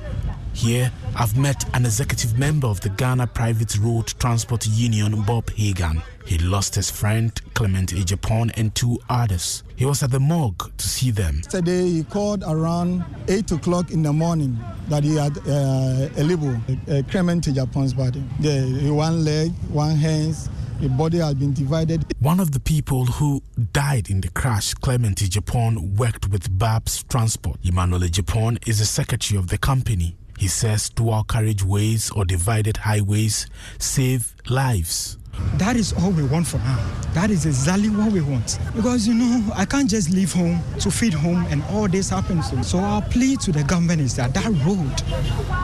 Here, 0.56 0.90
I've 1.14 1.36
met 1.36 1.66
an 1.76 1.84
executive 1.84 2.38
member 2.38 2.66
of 2.66 2.80
the 2.80 2.88
Ghana 2.88 3.26
Private 3.26 3.76
Road 3.78 4.06
Transport 4.18 4.66
Union, 4.66 5.20
Bob 5.20 5.50
Hagan. 5.50 6.02
He 6.24 6.38
lost 6.38 6.74
his 6.74 6.90
friend, 6.90 7.30
Clement 7.52 7.90
Ejapon, 7.92 8.50
and 8.56 8.74
two 8.74 8.98
others. 9.10 9.62
He 9.76 9.84
was 9.84 10.02
at 10.02 10.12
the 10.12 10.18
morgue 10.18 10.72
to 10.78 10.88
see 10.88 11.10
them. 11.10 11.36
Yesterday, 11.36 11.90
he 11.90 12.04
called 12.04 12.42
around 12.42 13.04
8 13.28 13.50
o'clock 13.52 13.90
in 13.90 14.02
the 14.02 14.14
morning 14.14 14.58
that 14.88 15.04
he 15.04 15.16
had 15.16 15.36
uh, 15.46 16.08
a 16.16 16.24
label, 16.24 16.56
uh, 16.88 17.02
Clement 17.10 17.44
Ejapon's 17.44 17.92
body. 17.92 18.24
The, 18.40 18.90
one 18.90 19.26
leg, 19.26 19.52
one 19.68 19.94
hands, 19.94 20.48
the 20.80 20.88
body 20.88 21.18
has 21.18 21.34
been 21.34 21.52
divided. 21.52 22.02
One 22.20 22.40
of 22.40 22.52
the 22.52 22.60
people 22.60 23.04
who 23.04 23.42
died 23.72 24.08
in 24.08 24.22
the 24.22 24.30
crash, 24.30 24.72
Clement 24.72 25.18
Ejapon, 25.18 25.96
worked 25.98 26.28
with 26.30 26.58
Babs 26.58 27.02
Transport. 27.04 27.58
Emmanuel 27.62 28.00
Ejapon 28.00 28.66
is 28.66 28.78
the 28.78 28.86
secretary 28.86 29.38
of 29.38 29.48
the 29.48 29.58
company. 29.58 30.16
He 30.38 30.48
says 30.48 30.90
dual 30.90 31.24
carriageways 31.24 32.14
or 32.14 32.24
divided 32.24 32.76
highways 32.78 33.46
save 33.78 34.34
lives. 34.48 35.16
That 35.54 35.76
is 35.76 35.92
all 35.94 36.10
we 36.10 36.22
want 36.24 36.46
for 36.46 36.58
now. 36.58 36.78
That 37.12 37.30
is 37.30 37.46
exactly 37.46 37.88
what 37.88 38.12
we 38.12 38.20
want. 38.20 38.58
Because, 38.74 39.06
you 39.06 39.14
know, 39.14 39.42
I 39.54 39.64
can't 39.64 39.88
just 39.88 40.10
leave 40.10 40.32
home 40.32 40.60
to 40.80 40.90
feed 40.90 41.14
home 41.14 41.46
and 41.50 41.62
all 41.70 41.88
this 41.88 42.10
happens. 42.10 42.50
So 42.66 42.78
our 42.78 43.02
plea 43.02 43.36
to 43.36 43.52
the 43.52 43.62
government 43.64 44.00
is 44.02 44.16
that 44.16 44.34
that 44.34 44.46
road, 44.64 44.96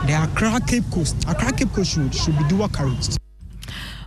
the 0.07 0.13
Accra 0.13 0.59
Cape 0.67 0.89
Coast, 0.91 1.15
Accra 1.27 1.53
Cape 1.53 1.73
Coast 1.73 1.97
road 1.97 2.13
should 2.13 2.37
be 2.37 2.47
dual 2.47 2.69
carriage. 2.69 3.17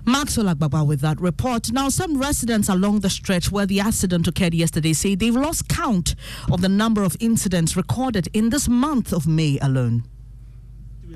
Maxwell 0.04 0.54
Agbagba 0.54 0.86
with 0.86 1.00
that 1.00 1.20
report. 1.20 1.72
Now, 1.72 1.88
some 1.88 2.16
residents 2.20 2.68
along 2.68 3.00
the 3.00 3.10
stretch 3.10 3.50
where 3.50 3.66
the 3.66 3.80
accident 3.80 4.28
occurred 4.28 4.54
yesterday 4.54 4.92
say 4.92 5.16
they've 5.16 5.34
lost 5.34 5.68
count 5.68 6.14
of 6.50 6.60
the 6.60 6.68
number 6.68 7.02
of 7.02 7.16
incidents 7.18 7.76
recorded 7.76 8.28
in 8.32 8.50
this 8.50 8.68
month 8.68 9.12
of 9.12 9.26
May 9.26 9.58
alone. 9.60 10.04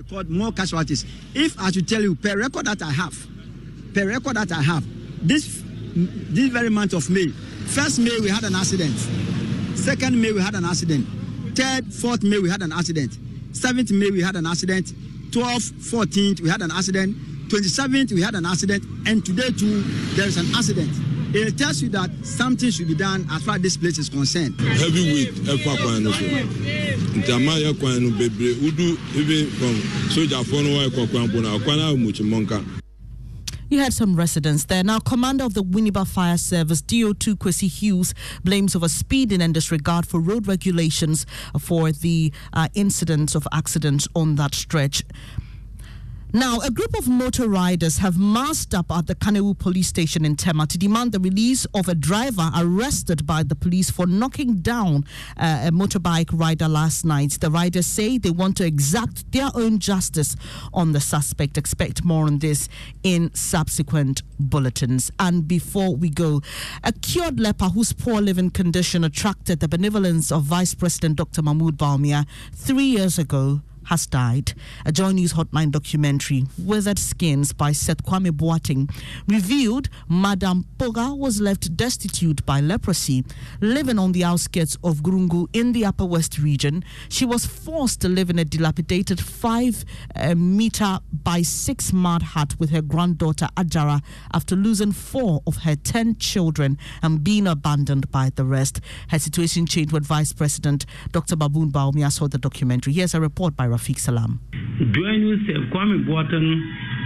Record 0.01 0.31
more 0.31 0.51
casualties. 0.51 1.05
If 1.35 1.61
I 1.61 1.71
should 1.71 1.87
tell 1.87 2.01
you, 2.01 2.15
per 2.15 2.35
record 2.35 2.65
that 2.65 2.81
I 2.81 2.91
have, 2.91 3.15
per 3.93 4.09
record 4.09 4.35
that 4.37 4.51
I 4.51 4.63
have, 4.63 4.83
this 5.21 5.63
this 5.95 6.49
very 6.51 6.71
month 6.71 6.95
of 6.95 7.11
May, 7.11 7.29
first 7.67 7.99
May 7.99 8.19
we 8.19 8.31
had 8.31 8.43
an 8.45 8.55
accident, 8.55 8.97
second 9.77 10.19
May 10.19 10.33
we 10.33 10.41
had 10.41 10.55
an 10.55 10.65
accident, 10.65 11.07
third, 11.55 11.93
fourth 11.93 12.23
May 12.23 12.39
we 12.39 12.49
had 12.49 12.63
an 12.63 12.73
accident, 12.73 13.19
seventh 13.53 13.91
May 13.91 14.11
we 14.11 14.23
had 14.23 14.37
an 14.37 14.47
accident, 14.47 14.87
12th, 15.33 15.73
14th 15.93 16.41
we 16.41 16.49
had 16.49 16.63
an 16.63 16.71
accident, 16.71 17.15
27th 17.49 18.13
we 18.13 18.23
had 18.23 18.35
an 18.35 18.47
accident, 18.47 18.83
and 19.07 19.23
today 19.23 19.51
too 19.51 19.83
there 20.17 20.29
is 20.29 20.39
an 20.39 20.47
accident. 20.57 20.89
It 21.33 21.59
tells 21.59 21.83
you 21.83 21.91
that 21.91 22.11
something 22.25 22.71
should 22.71 22.89
be 22.89 22.95
done 22.95 23.27
as 23.31 23.43
far 23.43 23.57
as 23.57 23.61
this 23.61 23.77
place 23.77 23.99
is 23.99 24.09
concerned. 24.09 24.59
Heavyweight 24.59 25.47
yɛ 27.01 27.79
kwan 27.79 28.03
no 28.03 28.11
bebree 28.19 28.55
wodu 28.63 28.97
from 29.59 29.75
no 30.65 30.71
wɔyɛ 30.71 31.11
kwan 31.11 31.29
po 31.31 31.41
na 31.41 31.59
kwan 31.59 31.79
a 31.79 31.95
mukyimɔnka. 31.95 32.81
You 33.71 33.79
had 33.79 33.93
some 33.95 34.17
residents 34.17 34.65
there. 34.65 34.83
Now, 34.83 34.99
Commander 34.99 35.45
of 35.45 35.55
the 35.55 35.63
Winneba 35.63 36.05
Fire 36.05 36.37
Service, 36.39 36.83
DO2 36.83 37.37
Kwesi 37.37 37.69
Hughes, 37.71 38.15
blames 38.43 38.75
over 38.75 38.89
speeding 38.89 39.41
and 39.41 39.55
disregard 39.55 40.09
for 40.09 40.19
road 40.19 40.49
regulations 40.49 41.25
for 41.57 41.93
the 41.93 42.33
uh, 42.53 42.67
incidents 42.75 43.37
of 43.37 43.47
accidents 43.53 44.09
on 44.17 44.35
that 44.35 44.57
stretch. 44.57 45.05
Now, 46.33 46.61
a 46.61 46.71
group 46.71 46.97
of 46.97 47.09
motor 47.09 47.49
riders 47.49 47.99
have 47.99 48.17
massed 48.17 48.73
up 48.73 48.93
at 48.93 49.09
the 49.09 49.17
Kanewu 49.17 49.59
police 49.59 49.89
station 49.89 50.25
in 50.25 50.37
Tema 50.37 50.65
to 50.69 50.79
demand 50.79 51.11
the 51.11 51.19
release 51.19 51.65
of 51.75 51.89
a 51.89 51.95
driver 51.95 52.53
arrested 52.57 53.27
by 53.27 53.43
the 53.43 53.57
police 53.57 53.91
for 53.91 54.07
knocking 54.07 54.59
down 54.59 55.05
uh, 55.37 55.65
a 55.67 55.73
motorbike 55.73 56.29
rider 56.33 56.69
last 56.69 57.05
night. 57.05 57.39
The 57.41 57.51
riders 57.51 57.87
say 57.89 58.17
they 58.17 58.31
want 58.31 58.59
to 58.59 58.65
exact 58.65 59.33
their 59.33 59.51
own 59.57 59.81
justice 59.81 60.37
on 60.73 60.93
the 60.93 61.01
suspect. 61.01 61.59
Expect 61.59 62.05
more 62.05 62.27
on 62.27 62.39
this 62.39 62.69
in 63.03 63.35
subsequent 63.35 64.23
bulletins. 64.39 65.11
And 65.19 65.49
before 65.49 65.97
we 65.97 66.11
go, 66.11 66.43
a 66.85 66.93
cured 66.93 67.41
leper 67.41 67.71
whose 67.71 67.93
poor 67.93 68.21
living 68.21 68.51
condition 68.51 69.03
attracted 69.03 69.59
the 69.59 69.69
benevolence 69.69 70.31
of 70.31 70.45
Vice 70.45 70.75
President 70.75 71.17
Dr. 71.17 71.43
Mahmoud 71.43 71.77
Bawumia 71.77 72.25
three 72.53 72.85
years 72.85 73.19
ago 73.19 73.63
has 73.87 74.07
died. 74.07 74.55
A 74.85 74.93
Joy 74.93 75.13
News 75.13 75.33
Hotline 75.33 75.71
documentary, 75.71 76.45
Withered 76.59 76.99
Skins 76.99 77.53
by 77.53 77.73
Seth 77.73 78.05
Kwame 78.05 78.31
Boateng, 78.31 78.91
revealed 79.27 79.89
Madame 80.09 80.65
Poga 80.79 81.17
was 81.17 81.41
left 81.41 81.77
destitute 81.77 82.45
by 82.47 82.61
leprosy. 82.61 83.25
Living 83.61 83.99
on 83.99 84.13
the 84.13 84.25
outskirts 84.25 84.77
of 84.85 85.03
Grungu 85.03 85.49
in 85.53 85.73
the 85.73 85.85
Upper 85.85 86.05
West 86.05 86.39
region, 86.39 86.85
she 87.09 87.25
was 87.25 87.47
forced 87.47 88.01
to 88.01 88.09
live 88.09 88.31
in 88.31 88.39
a 88.39 88.45
dilapidated 88.45 89.21
five 89.21 89.85
uh, 90.15 90.35
meter 90.35 90.99
by 91.13 91.43
six 91.43 91.93
mud 91.93 92.23
hut 92.23 92.55
with 92.59 92.71
her 92.71 92.83
granddaughter 92.83 93.49
Ajara 93.57 94.03
after 94.33 94.57
losing 94.57 94.93
four 94.93 95.43
of 95.47 95.59
her 95.59 95.77
ten 95.77 96.17
children 96.17 96.79
and 97.03 97.25
being 97.25 97.47
abandoned 97.47 98.11
by 98.11 98.31
the 98.35 98.45
rest. 98.45 98.81
Her 99.09 99.19
situation 99.19 99.67
changed 99.67 99.93
when 99.93 100.03
Vice 100.03 100.33
President 100.33 100.87
Dr. 101.13 101.37
Baboon 101.37 101.71
Bawumia 101.71 102.13
saw 102.13 102.29
the 102.29 102.39
documentary. 102.39 102.93
Here's 102.93 103.15
a 103.15 103.21
report 103.21 103.57
by 103.57 103.67
Rafiq 103.71 103.99
Salam. 103.99 104.41
Join 104.93 105.21
Seth 105.47 105.71
Kwame 105.73 106.05
Boateng 106.07 106.51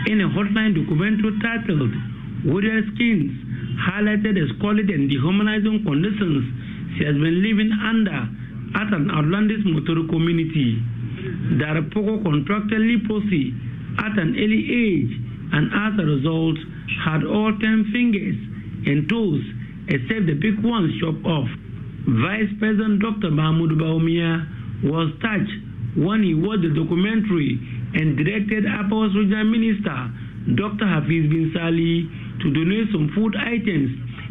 in 0.06 0.20
a 0.20 0.28
hotline 0.28 0.74
documentary 0.74 1.32
titled 1.40 1.92
Warrior 2.44 2.82
Skins, 2.94 3.32
highlighted 3.88 4.34
the 4.34 4.46
squalid 4.56 4.88
and 4.90 5.08
dehumanizing 5.08 5.84
conditions 5.84 6.44
she 6.96 7.04
has 7.04 7.14
been 7.14 7.42
living 7.42 7.72
under 7.72 8.28
at 8.76 8.92
an 8.92 9.10
outlandish 9.10 9.64
motor 9.64 10.06
community. 10.08 10.80
Darapoko 11.60 12.22
contracted 12.22 12.80
leprosy 12.80 13.54
at 13.98 14.18
an 14.18 14.36
early 14.36 14.62
age 14.68 15.12
and 15.52 15.72
as 15.72 15.92
a 15.98 16.06
result 16.06 16.58
had 17.04 17.24
all 17.24 17.52
10 17.58 17.90
fingers 17.92 18.36
and 18.86 19.08
toes 19.08 19.42
except 19.88 20.26
the 20.26 20.34
big 20.34 20.62
ones 20.64 20.92
chopped 21.00 21.24
off. 21.24 21.48
Vice 22.06 22.52
President 22.58 23.00
Dr. 23.00 23.30
Mahmoud 23.30 23.70
Bawumia 23.80 24.44
was 24.84 25.08
touched 25.24 25.63
when 25.96 26.22
he 26.22 26.34
watched 26.34 26.62
the 26.62 26.74
documentary 26.74 27.58
and 27.94 28.18
directed 28.18 28.66
Upper 28.66 29.06
Regional 29.14 29.46
Minister 29.46 29.98
Dr. 30.52 30.84
Hafiz 30.84 31.24
Bin 31.30 31.50
Salih 31.54 32.04
to 32.42 32.46
donate 32.52 32.92
some 32.92 33.08
food 33.14 33.32
items 33.38 33.88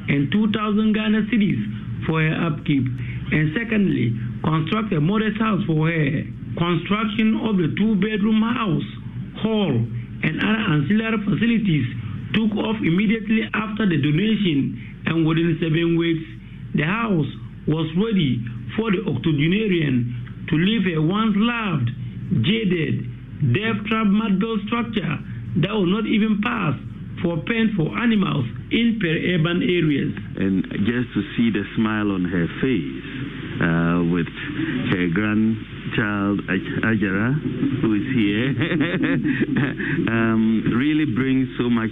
and 0.07 0.29
2,000 0.31 0.93
Ghana 0.93 1.25
cedis 1.31 1.57
for 2.05 2.21
her 2.21 2.35
upkeep. 2.51 2.83
And 3.31 3.55
secondly, 3.57 4.13
construct 4.43 4.93
a 4.93 5.01
modest 5.01 5.39
house 5.39 5.63
for 5.65 5.89
her. 5.89 6.21
Construction 6.53 7.39
of 7.41 7.57
the 7.57 7.73
two-bedroom 7.73 8.41
house, 8.43 8.89
hall, 9.41 9.73
and 9.73 10.33
other 10.37 10.63
ancillary 10.77 11.17
facilities 11.25 11.87
took 12.37 12.53
off 12.61 12.77
immediately 12.77 13.49
after 13.53 13.89
the 13.89 13.97
donation, 13.97 14.77
and 15.05 15.25
within 15.25 15.57
seven 15.57 15.97
weeks, 15.97 16.25
the 16.75 16.85
house 16.85 17.29
was 17.65 17.89
ready 17.97 18.37
for 18.77 18.91
the 18.91 19.01
octogenarian 19.09 20.22
to 20.49 20.55
live 20.55 20.83
a 20.97 21.01
once 21.01 21.35
loved, 21.37 21.89
jaded, 22.43 23.53
death-trap 23.53 24.07
mud-built 24.07 24.59
structure 24.67 25.15
that 25.61 25.71
will 25.71 25.85
not 25.89 26.05
even 26.05 26.41
pass 26.41 26.73
for 27.21 27.37
pen 27.45 27.73
for 27.77 27.87
animals 27.99 28.45
in 28.71 28.99
peri-urban 28.99 29.61
areas. 29.63 30.11
And 30.35 30.65
just 30.83 31.13
to 31.13 31.21
see 31.37 31.51
the 31.51 31.63
smile 31.75 32.11
on 32.11 32.25
her 32.25 32.47
face 32.59 33.05
uh, 33.61 33.99
with 34.11 34.27
her 34.91 35.07
grandchild 35.13 36.41
Ajara, 36.83 37.37
who 37.81 37.93
is 37.95 38.07
here, 38.17 38.49
um, 40.11 40.73
really 40.75 41.05
brings 41.05 41.47
so 41.57 41.69
much 41.69 41.91